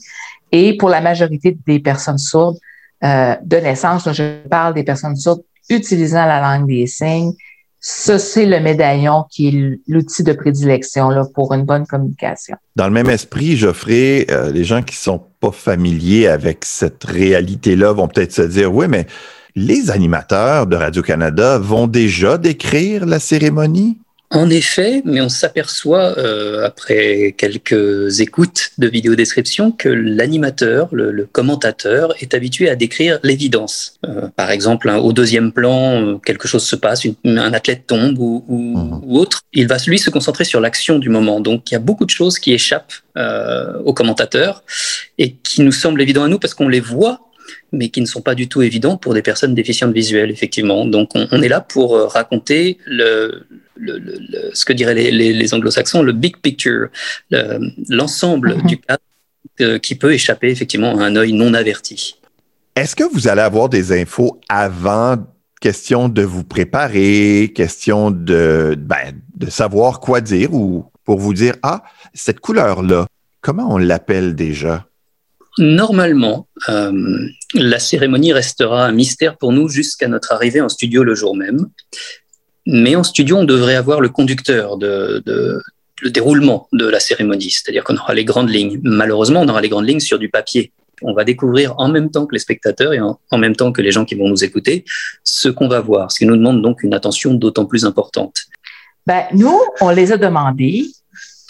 Et 0.53 0.77
pour 0.77 0.89
la 0.89 1.01
majorité 1.01 1.57
des 1.67 1.79
personnes 1.81 2.19
sourdes 2.19 2.59
euh, 3.05 3.37
de 3.43 3.57
naissance, 3.57 4.11
je 4.13 4.47
parle 4.49 4.75
des 4.75 4.85
personnes 4.85 5.17
sourdes 5.17 5.43
utilisant 5.69 6.25
la 6.25 6.41
langue 6.41 6.67
des 6.67 6.87
signes, 6.87 7.35
ça, 7.81 8.19
c'est 8.19 8.47
le 8.47 8.59
médaillon 8.61 9.25
qui 9.31 9.49
est 9.49 9.81
l'outil 9.87 10.25
de 10.25 10.33
prédilection 10.33 11.11
là, 11.11 11.25
pour 11.35 11.53
une 11.53 11.65
bonne 11.65 11.87
communication. 11.87 12.57
Dans 12.75 12.87
le 12.87 12.93
même 12.93 13.09
esprit, 13.09 13.57
Geoffrey, 13.57 14.27
euh, 14.31 14.51
les 14.51 14.65
gens 14.65 14.83
qui 14.83 14.97
sont 14.97 15.23
pas 15.41 15.53
familiers 15.53 16.27
avec 16.27 16.65
cette 16.65 17.05
réalité-là 17.05 17.93
vont 17.93 18.09
peut-être 18.09 18.33
se 18.33 18.43
dire, 18.43 18.75
oui, 18.75 18.87
mais 18.89 19.07
les 19.55 19.91
animateurs 19.91 20.67
de 20.67 20.77
Radio-Canada 20.77 21.59
vont 21.59 21.87
déjà 21.87 22.39
décrire 22.39 23.07
la 23.07 23.19
cérémonie? 23.19 23.99
En 24.31 24.51
effet, 24.51 25.03
mais 25.05 25.21
on 25.21 25.29
s'aperçoit 25.29 26.19
euh, 26.19 26.65
après 26.65 27.35
quelques 27.39 28.21
écoutes 28.21 28.71
de 28.77 28.89
vidéodescription 28.89 29.71
que 29.71 29.89
l'animateur, 29.89 30.89
le, 30.93 31.29
commentateur, 31.31 32.13
est 32.21 32.35
habitué 32.35 32.69
à 32.69 32.75
décrire 32.75 33.21
l'évidence. 33.23 33.99
Euh, 34.05 34.27
par 34.35 34.51
exemple, 34.51 34.89
au 34.89 35.13
deuxième 35.13 35.53
plan, 35.53 36.03
euh, 36.03 36.19
quelque 36.19 36.49
chose 36.49 36.65
se 36.65 36.75
passe, 36.75 37.07
un 37.25 37.53
athlète 37.53 37.87
tombe 37.87 38.19
ou, 38.19 38.45
mhm. 38.49 39.01
ou, 39.05 39.19
autre. 39.19 39.43
Il 39.53 39.69
va 39.69 39.77
lui 39.87 39.99
se 39.99 40.11
concentrer 40.11 40.45
sur 40.45 40.61
l'action 40.61 40.99
du 40.99 41.09
moment. 41.09 41.41
Donc, 41.41 41.71
il 41.71 41.75
y 41.75 41.77
a 41.77 41.81
beaucoup 41.81 42.05
de 42.05 42.11
choses 42.11 42.41
qui 42.41 42.53
échappent 42.53 42.95
au 43.85 43.95
commentateur 43.95 44.63
et 45.17 45.37
qui 45.43 45.63
nous 45.63 45.73
semblent 45.73 46.03
évidentes 46.03 46.27
à 46.27 46.29
nous 46.29 46.39
parce 46.39 46.53
qu'on 46.53 46.69
les 46.69 46.81
voit 46.81 47.21
mais 47.73 47.89
qui 47.89 48.01
ne 48.01 48.07
sont 48.07 48.23
pas 48.23 48.35
du 48.35 48.49
tout 48.49 48.63
évidents 48.63 48.97
pour 48.97 49.15
des 49.15 49.23
personnes 49.23 49.55
déficientes 49.55 49.93
visuelles, 49.93 50.31
effectivement. 50.31 50.85
Donc, 50.87 51.11
on, 51.15 51.43
est 51.43 51.49
là 51.49 51.61
pour 51.61 51.97
euh, 51.97 52.07
raconter 52.07 52.79
le, 52.87 53.47
ce 54.53 54.65
que 54.65 54.73
diraient 54.73 54.95
les, 54.95 55.55
anglo-saxons, 55.55 56.03
le 56.03 56.13
big 56.13 56.39
picture, 56.39 56.89
l'ensemble 57.89 58.57
mhm. 58.57 58.67
du 58.67 58.79
cadre 58.79 59.01
euh, 59.61 59.79
qui 59.79 59.95
peut 59.95 60.13
échapper 60.13 60.51
effectivement 60.51 60.99
à 60.99 61.05
un 61.05 61.17
œil 61.17 61.33
non 61.33 61.55
averti. 61.55 62.17
Est-ce 62.75 62.95
que 62.95 63.05
vous 63.05 63.27
allez 63.27 63.41
avoir 63.41 63.71
des 63.71 63.99
infos 63.99 64.39
avant 64.51 65.17
question 65.63 66.11
de 66.11 66.23
vous 66.23 66.45
préparer, 66.45 67.53
question 67.55 68.11
de, 68.11 68.77
ben, 68.79 69.19
de 69.35 69.49
savoir 69.49 70.01
quoi 70.01 70.21
dire 70.21 70.53
ou 70.53 70.85
pour 71.05 71.19
vous 71.19 71.33
dire, 71.33 71.55
ah, 71.63 71.85
cette 72.13 72.41
couleur-là, 72.41 73.07
comment 73.41 73.73
on 73.73 73.79
l'appelle 73.79 74.35
déjà? 74.35 74.86
Normalement, 75.59 76.49
euh, 76.69 77.29
la 77.55 77.79
cérémonie 77.79 78.33
restera 78.33 78.85
un 78.85 78.93
mystère 78.93 79.39
pour 79.39 79.53
nous 79.53 79.69
jusqu'à 79.69 80.07
notre 80.07 80.33
arrivée 80.33 80.61
en 80.61 80.69
studio 80.69 81.03
le 81.03 81.15
jour 81.15 81.35
même. 81.35 81.67
Mais 82.67 82.95
en 82.97 83.05
studio, 83.05 83.39
on 83.39 83.45
devrait 83.45 83.77
avoir 83.77 84.01
le 84.01 84.09
conducteur 84.09 84.77
de, 84.77 85.23
le 86.03 86.11
déroulement 86.11 86.69
de 86.73 86.87
la 86.87 87.01
cérémonie, 87.01 87.51
c'est-à-dire 87.51 87.85
qu'on 87.85 87.97
aura 87.97 88.13
les 88.13 88.25
grandes 88.25 88.51
lignes. 88.51 88.81
Malheureusement, 88.83 89.41
on 89.41 89.49
aura 89.49 89.61
les 89.61 89.69
grandes 89.69 89.89
lignes 89.89 90.01
sur 90.01 90.19
du 90.19 90.29
papier. 90.29 90.73
On 91.03 91.15
va 91.15 91.25
découvrir 91.25 91.75
en 91.79 91.89
même 91.89 92.11
temps 92.11 92.27
que 92.27 92.35
les 92.35 92.39
spectateurs 92.39 92.93
et 92.93 93.01
en, 93.01 93.39
même 93.39 93.55
temps 93.55 93.71
que 93.71 93.83
les 93.83 93.93
gens 93.93 94.05
qui 94.05 94.15
vont 94.15 94.29
nous 94.29 94.45
écouter 94.45 94.85
ce 95.25 95.49
qu'on 95.49 95.69
va 95.69 95.81
voir, 95.81 96.11
ce 96.11 96.19
qui 96.19 96.27
nous 96.27 96.37
demande 96.37 96.61
donc 96.61 96.83
une 96.83 96.95
attention 96.95 97.35
d'autant 97.35 97.67
plus 97.67 97.85
importante. 97.85 98.35
Ben, 99.07 99.25
nous, 99.33 99.61
on 99.81 99.91
les 99.91 100.13
a 100.13 100.17
demandés 100.17 100.87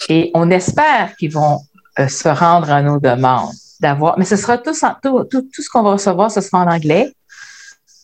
et 0.09 0.31
on 0.33 0.51
espère 0.51 1.15
qu'ils 1.17 1.31
vont 1.31 1.59
euh, 1.97 2.07
se 2.07 2.27
rendre 2.27 2.69
à 2.71 2.81
nos 2.81 2.99
demandes 2.99 3.53
d'avoir, 3.79 4.17
mais 4.17 4.25
ce 4.25 4.35
sera 4.35 4.57
tout, 4.57 4.73
tout, 5.01 5.23
tout, 5.29 5.61
ce 5.61 5.69
qu'on 5.69 5.83
va 5.83 5.93
recevoir, 5.93 6.31
ce 6.31 6.41
sera 6.41 6.63
en 6.63 6.67
anglais. 6.67 7.13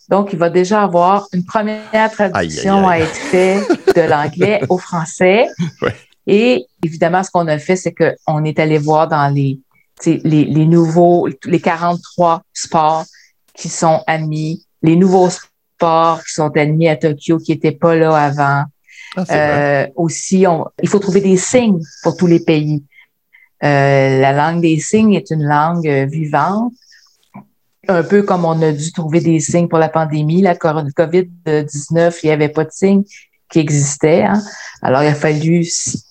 Donc, 0.09 0.33
il 0.33 0.39
va 0.39 0.49
déjà 0.49 0.83
avoir 0.83 1.27
une 1.33 1.45
première 1.45 2.11
traduction 2.11 2.87
à 2.87 2.99
être 2.99 3.15
faite 3.15 3.95
de 3.95 4.01
l'anglais 4.01 4.61
au 4.69 4.77
français. 4.77 5.47
Et 6.27 6.65
évidemment, 6.83 7.23
ce 7.23 7.31
qu'on 7.31 7.47
a 7.47 7.57
fait, 7.57 7.75
c'est 7.75 7.93
qu'on 7.93 8.43
est 8.45 8.59
allé 8.59 8.77
voir 8.77 9.07
dans 9.07 9.33
les, 9.33 9.59
les, 10.05 10.45
les 10.45 10.65
nouveaux, 10.65 11.27
les 11.45 11.59
43 11.59 12.43
sports 12.53 13.05
qui 13.53 13.69
sont 13.69 14.01
admis, 14.07 14.65
les 14.81 14.95
nouveaux 14.95 15.29
sports 15.29 16.23
qui 16.23 16.33
sont 16.33 16.55
admis 16.57 16.87
à 16.87 16.95
Tokyo 16.95 17.37
qui 17.39 17.51
n'étaient 17.51 17.71
pas 17.71 17.95
là 17.95 18.15
avant. 18.15 18.63
Ah, 19.15 19.25
euh, 19.29 19.87
aussi, 19.95 20.45
on, 20.47 20.65
il 20.81 20.89
faut 20.89 20.99
trouver 20.99 21.21
des 21.21 21.37
signes 21.37 21.79
pour 22.01 22.17
tous 22.17 22.27
les 22.27 22.39
pays. 22.39 22.83
Euh, 23.63 24.19
la 24.19 24.33
langue 24.33 24.61
des 24.61 24.79
signes 24.79 25.13
est 25.13 25.31
une 25.31 25.43
langue 25.43 25.87
euh, 25.87 26.05
vivante, 26.05 26.73
un 27.87 28.03
peu 28.03 28.23
comme 28.23 28.45
on 28.45 28.61
a 28.61 28.71
dû 28.71 28.91
trouver 28.91 29.21
des 29.21 29.39
signes 29.39 29.67
pour 29.67 29.79
la 29.79 29.89
pandémie, 29.89 30.41
la 30.41 30.55
COVID-19, 30.55 32.19
il 32.23 32.25
n'y 32.25 32.31
avait 32.31 32.49
pas 32.49 32.65
de 32.65 32.71
signes 32.71 33.03
qui 33.49 33.59
existaient. 33.59 34.23
Hein. 34.23 34.41
Alors, 34.81 35.03
il 35.03 35.07
a 35.07 35.15
fallu 35.15 35.65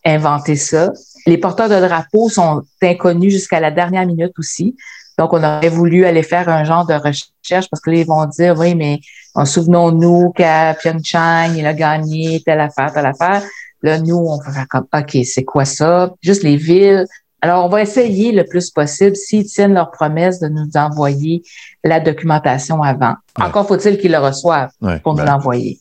inventer 0.05 0.57
ça. 0.57 0.93
Les 1.27 1.39
porteurs 1.39 1.69
de 1.69 1.79
drapeaux 1.79 2.29
sont 2.29 2.63
inconnus 2.83 3.33
jusqu'à 3.33 3.61
la 3.61 3.71
dernière 3.71 4.07
minute 4.07 4.33
aussi. 4.39 4.77
Donc, 5.19 5.33
on 5.33 5.43
aurait 5.43 5.69
voulu 5.69 6.07
aller 6.07 6.23
faire 6.23 6.49
un 6.49 6.65
genre 6.65 6.87
de 6.87 6.95
recherche 6.95 7.69
parce 7.71 7.81
que 7.83 7.91
là, 7.91 7.97
ils 7.99 8.07
vont 8.07 8.25
dire, 8.27 8.59
oui, 8.59 8.75
mais 8.75 9.01
souvenons-nous 9.45 10.31
qu'à 10.33 10.75
Pyeongchang, 10.75 11.55
il 11.57 11.67
a 11.67 11.75
gagné 11.75 12.43
telle 12.45 12.61
affaire, 12.61 12.93
telle 12.93 13.07
affaire. 13.07 13.43
Là, 13.83 13.99
nous, 13.99 14.17
on 14.17 14.39
va 14.39 14.53
faire 14.53 14.69
comme, 14.69 14.87
OK, 14.95 15.19
c'est 15.25 15.45
quoi 15.45 15.65
ça? 15.65 16.15
Juste 16.23 16.43
les 16.45 16.57
villes, 16.57 17.07
alors, 17.45 17.65
on 17.65 17.69
va 17.69 17.83
essayer 17.83 18.31
le 18.31 18.45
plus 18.45 18.71
possible, 18.71 19.17
s'ils 19.17 19.47
tiennent 19.47 19.75
leur 19.75 19.91
promesse, 19.91 20.39
de 20.39 20.47
nous 20.47 20.71
envoyer 20.77 21.43
la 21.83 21.99
documentation 21.99 22.85
avant. 22.85 23.17
Encore 23.37 23.67
faut-il 23.67 23.99
qu'ils 23.99 24.13
le 24.13 24.19
reçoivent 24.19 24.71
pour 25.03 25.15
nous 25.15 25.25
ben, 25.25 25.33
l'envoyer. 25.33 25.81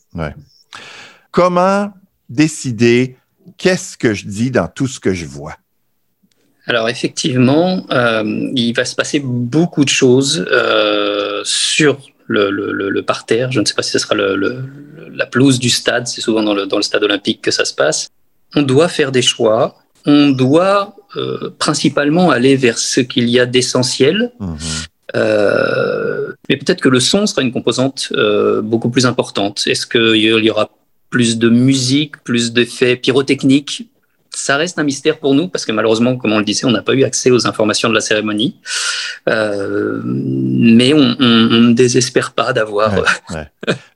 Comment 1.30 1.92
décider 2.28 3.16
qu'est-ce 3.56 3.96
que 3.96 4.12
je 4.12 4.26
dis 4.26 4.50
dans 4.50 4.66
tout 4.66 4.88
ce 4.88 4.98
que 4.98 5.14
je 5.14 5.24
vois? 5.24 5.54
Alors 6.66 6.88
effectivement, 6.88 7.86
euh, 7.92 8.50
il 8.54 8.72
va 8.72 8.84
se 8.84 8.96
passer 8.96 9.20
beaucoup 9.20 9.84
de 9.84 9.88
choses 9.88 10.44
euh, 10.50 11.42
sur 11.44 11.98
le, 12.26 12.50
le, 12.50 12.90
le, 12.90 13.02
parterre. 13.02 13.52
Je 13.52 13.60
ne 13.60 13.64
sais 13.64 13.74
pas 13.74 13.82
si 13.82 13.92
ce 13.92 14.00
sera 14.00 14.16
la 14.16 15.26
pelouse 15.26 15.60
du 15.60 15.70
stade, 15.70 16.08
c'est 16.08 16.20
souvent 16.20 16.42
dans 16.42 16.54
le, 16.54 16.66
dans 16.66 16.76
le 16.76 16.82
stade 16.82 17.04
olympique 17.04 17.40
que 17.40 17.52
ça 17.52 17.64
se 17.64 17.74
passe. 17.74 18.08
On 18.56 18.62
doit 18.62 18.88
faire 18.88 19.12
des 19.12 19.22
choix. 19.22 19.76
On 20.06 20.30
doit 20.30 20.96
euh, 21.16 21.54
principalement 21.58 22.30
aller 22.30 22.56
vers 22.56 22.78
ce 22.78 23.00
qu'il 23.00 23.28
y 23.28 23.38
a 23.38 23.46
d'essentiel. 23.46 24.32
Mmh. 24.40 24.54
Euh, 25.14 26.32
mais 26.48 26.56
peut-être 26.56 26.80
que 26.80 26.88
le 26.88 27.00
son 27.00 27.26
sera 27.26 27.42
une 27.42 27.52
composante 27.52 28.08
euh, 28.12 28.62
beaucoup 28.62 28.90
plus 28.90 29.06
importante. 29.06 29.62
Est-ce 29.66 29.86
qu'il 29.86 30.16
y 30.16 30.50
aura 30.50 30.70
plus 31.10 31.38
de 31.38 31.48
musique, 31.48 32.22
plus 32.24 32.52
d'effets 32.52 32.96
pyrotechniques? 32.96 33.88
Ça 34.34 34.56
reste 34.56 34.78
un 34.78 34.84
mystère 34.84 35.18
pour 35.18 35.34
nous 35.34 35.48
parce 35.48 35.66
que 35.66 35.72
malheureusement, 35.72 36.16
comme 36.16 36.32
on 36.32 36.38
le 36.38 36.44
disait, 36.44 36.64
on 36.64 36.70
n'a 36.70 36.80
pas 36.80 36.94
eu 36.94 37.04
accès 37.04 37.30
aux 37.30 37.46
informations 37.46 37.90
de 37.90 37.94
la 37.94 38.00
cérémonie. 38.00 38.56
Euh, 39.28 40.00
mais 40.04 40.94
on, 40.94 41.16
ne 41.18 41.72
désespère 41.74 42.32
pas 42.32 42.54
d'avoir. 42.54 42.94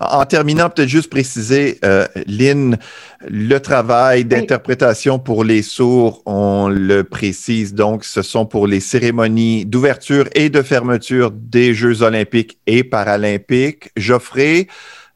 En 0.00 0.24
terminant, 0.26 0.70
peut-être 0.70 0.88
juste 0.88 1.10
préciser, 1.10 1.78
euh, 1.84 2.06
Lynn, 2.26 2.78
le 3.26 3.58
travail 3.58 4.24
d'interprétation 4.24 5.18
pour 5.18 5.42
les 5.42 5.62
sourds, 5.62 6.22
on 6.24 6.68
le 6.68 7.02
précise, 7.02 7.74
donc 7.74 8.04
ce 8.04 8.22
sont 8.22 8.46
pour 8.46 8.68
les 8.68 8.78
cérémonies 8.78 9.66
d'ouverture 9.66 10.28
et 10.36 10.50
de 10.50 10.62
fermeture 10.62 11.32
des 11.32 11.74
Jeux 11.74 12.02
olympiques 12.02 12.58
et 12.68 12.84
paralympiques. 12.84 13.90
Geoffrey, 13.96 14.68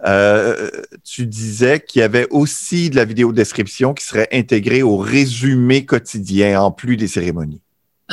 euh, 0.05 0.69
tu 1.05 1.27
disais 1.27 1.79
qu'il 1.79 2.01
y 2.01 2.03
avait 2.03 2.27
aussi 2.31 2.91
de 2.91 2.97
la 2.97 3.05
vidéo 3.05 3.33
description 3.33 3.95
qui 3.95 4.05
serait 4.05 4.29
intégrée 4.33 4.83
au 4.83 4.97
résumé 4.97 5.87
quotidien 5.87 6.61
en 6.61 6.73
plus 6.73 6.97
des 6.97 7.07
cérémonies. 7.07 7.63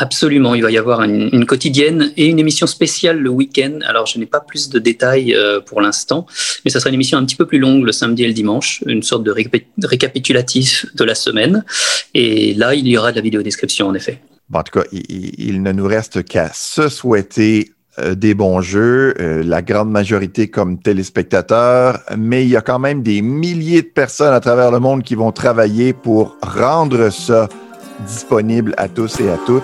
Absolument, 0.01 0.55
il 0.55 0.63
va 0.63 0.71
y 0.71 0.77
avoir 0.77 1.03
une, 1.03 1.45
quotidienne 1.45 2.13
et 2.15 2.27
une 2.27 2.39
émission 2.39 2.67
spéciale 2.67 3.19
le 3.19 3.29
week-end. 3.29 3.79
Alors, 3.85 4.05
je 4.05 4.17
n'ai 4.17 4.25
pas 4.25 4.39
plus 4.39 4.69
de 4.69 4.79
détails 4.79 5.35
euh, 5.35 5.59
pour 5.59 5.81
l'instant, 5.81 6.25
mais 6.63 6.71
ça 6.71 6.79
sera 6.79 6.89
une 6.89 6.95
émission 6.95 7.17
un 7.17 7.25
petit 7.25 7.35
peu 7.35 7.45
plus 7.45 7.59
longue 7.59 7.83
le 7.83 7.91
samedi 7.91 8.23
et 8.23 8.27
le 8.27 8.33
dimanche, 8.33 8.81
une 8.85 9.03
sorte 9.03 9.23
de 9.23 9.35
récapitulatif 9.83 10.85
de 10.95 11.03
la 11.03 11.15
semaine. 11.15 11.65
Et 12.13 12.53
là, 12.53 12.75
il 12.75 12.87
y 12.87 12.97
aura 12.97 13.11
de 13.11 13.17
la 13.17 13.21
vidéo 13.21 13.41
description, 13.41 13.87
en 13.87 13.93
effet. 13.93 14.21
en 14.53 14.63
tout 14.63 14.79
cas, 14.79 14.85
il 14.91 15.61
ne 15.61 15.71
nous 15.73 15.85
reste 15.85 16.23
qu'à 16.23 16.49
se 16.53 16.87
souhaiter 16.87 17.71
euh, 17.99 18.15
des 18.15 18.35
bons 18.35 18.61
jeux, 18.61 19.13
euh, 19.19 19.43
la 19.43 19.61
grande 19.61 19.91
majorité 19.91 20.47
comme 20.47 20.79
téléspectateurs, 20.79 21.99
mais 22.17 22.43
il 22.43 22.49
y 22.49 22.55
a 22.55 22.61
quand 22.61 22.79
même 22.79 23.03
des 23.03 23.21
milliers 23.21 23.81
de 23.81 23.87
personnes 23.87 24.33
à 24.33 24.39
travers 24.39 24.71
le 24.71 24.79
monde 24.79 25.03
qui 25.03 25.15
vont 25.15 25.31
travailler 25.31 25.91
pour 25.91 26.37
rendre 26.41 27.09
ça 27.09 27.49
disponible 28.05 28.73
à 28.77 28.87
tous 28.87 29.19
et 29.19 29.29
à 29.29 29.37
toutes. 29.45 29.63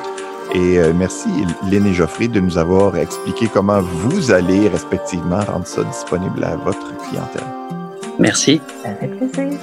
Et 0.54 0.80
euh, 0.80 0.94
merci, 0.96 1.28
Lynn 1.70 1.86
et 1.86 1.94
Geoffrey, 1.94 2.28
de 2.28 2.40
nous 2.40 2.58
avoir 2.58 2.96
expliqué 2.98 3.50
comment 3.52 3.82
vous 3.82 4.32
allez 4.32 4.68
respectivement 4.68 5.40
rendre 5.40 5.68
ça 5.68 5.84
disponible 5.84 6.44
à 6.44 6.56
votre 6.56 6.96
clientèle. 7.10 7.44
Merci. 8.20 8.62
Ça 8.84 8.90
fait 8.96 9.08
plaisir. 9.08 9.60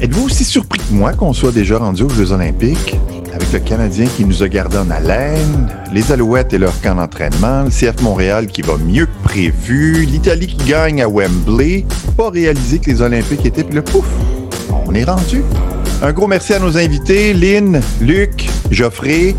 Êtes-vous 0.00 0.26
aussi 0.26 0.44
surpris 0.44 0.78
que 0.78 0.92
moi 0.92 1.12
qu'on 1.14 1.32
soit 1.32 1.52
déjà 1.52 1.78
rendu 1.78 2.02
aux 2.02 2.08
Jeux 2.08 2.32
olympiques? 2.32 2.96
Avec 3.32 3.52
le 3.52 3.58
Canadien 3.60 4.06
qui 4.16 4.24
nous 4.24 4.42
a 4.42 4.48
gardé 4.48 4.78
en 4.78 4.90
haleine, 4.90 5.68
les 5.92 6.12
Alouettes 6.12 6.52
et 6.52 6.58
leur 6.58 6.78
camp 6.80 6.94
d'entraînement, 6.94 7.64
le 7.64 7.70
CF 7.70 8.02
Montréal 8.02 8.46
qui 8.46 8.62
va 8.62 8.76
mieux 8.76 9.06
que 9.06 9.24
prévu, 9.24 10.06
l'Italie 10.06 10.46
qui 10.46 10.64
gagne 10.68 11.02
à 11.02 11.08
Wembley, 11.08 11.84
pas 12.16 12.30
réalisé 12.30 12.78
que 12.78 12.90
les 12.90 13.02
Olympiques 13.02 13.44
étaient, 13.44 13.64
puis 13.64 13.74
le 13.74 13.82
pouf, 13.82 14.06
on 14.70 14.94
est 14.94 15.04
rendu. 15.04 15.42
Un 16.02 16.12
gros 16.12 16.26
merci 16.26 16.52
à 16.54 16.58
nos 16.58 16.76
invités, 16.76 17.32
Lynn, 17.32 17.80
Luc, 18.00 18.48
Geoffrey. 18.70 19.34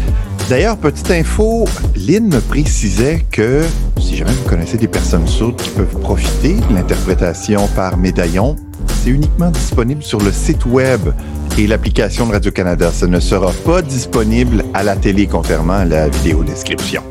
D'ailleurs, 0.49 0.77
petite 0.77 1.11
info, 1.11 1.65
Lynn 1.95 2.27
me 2.27 2.39
précisait 2.39 3.25
que 3.31 3.63
si 3.99 4.15
jamais 4.15 4.31
vous 4.31 4.49
connaissez 4.49 4.77
des 4.77 4.87
personnes 4.87 5.27
sourdes 5.27 5.57
qui 5.57 5.69
peuvent 5.69 5.99
profiter 5.99 6.55
de 6.55 6.73
l'interprétation 6.73 7.67
par 7.75 7.97
médaillon, 7.97 8.55
c'est 9.03 9.09
uniquement 9.09 9.51
disponible 9.51 10.03
sur 10.03 10.19
le 10.19 10.31
site 10.31 10.65
web 10.65 11.01
et 11.57 11.67
l'application 11.67 12.25
de 12.27 12.33
Radio-Canada. 12.33 12.91
Ce 12.93 13.05
ne 13.05 13.19
sera 13.19 13.51
pas 13.65 13.81
disponible 13.81 14.63
à 14.73 14.83
la 14.83 14.95
télé, 14.95 15.27
contrairement 15.27 15.83
la 15.83 16.07
vidéo 16.09 16.43
description. 16.43 17.03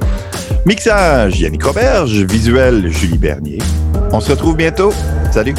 Mixage, 0.64 1.40
Yannick 1.40 1.62
Roberge. 1.62 2.24
Visuel, 2.24 2.90
Julie 2.90 3.18
Bernier. 3.18 3.58
On 4.12 4.20
se 4.20 4.30
retrouve 4.30 4.56
bientôt. 4.56 4.92
Salut! 5.30 5.54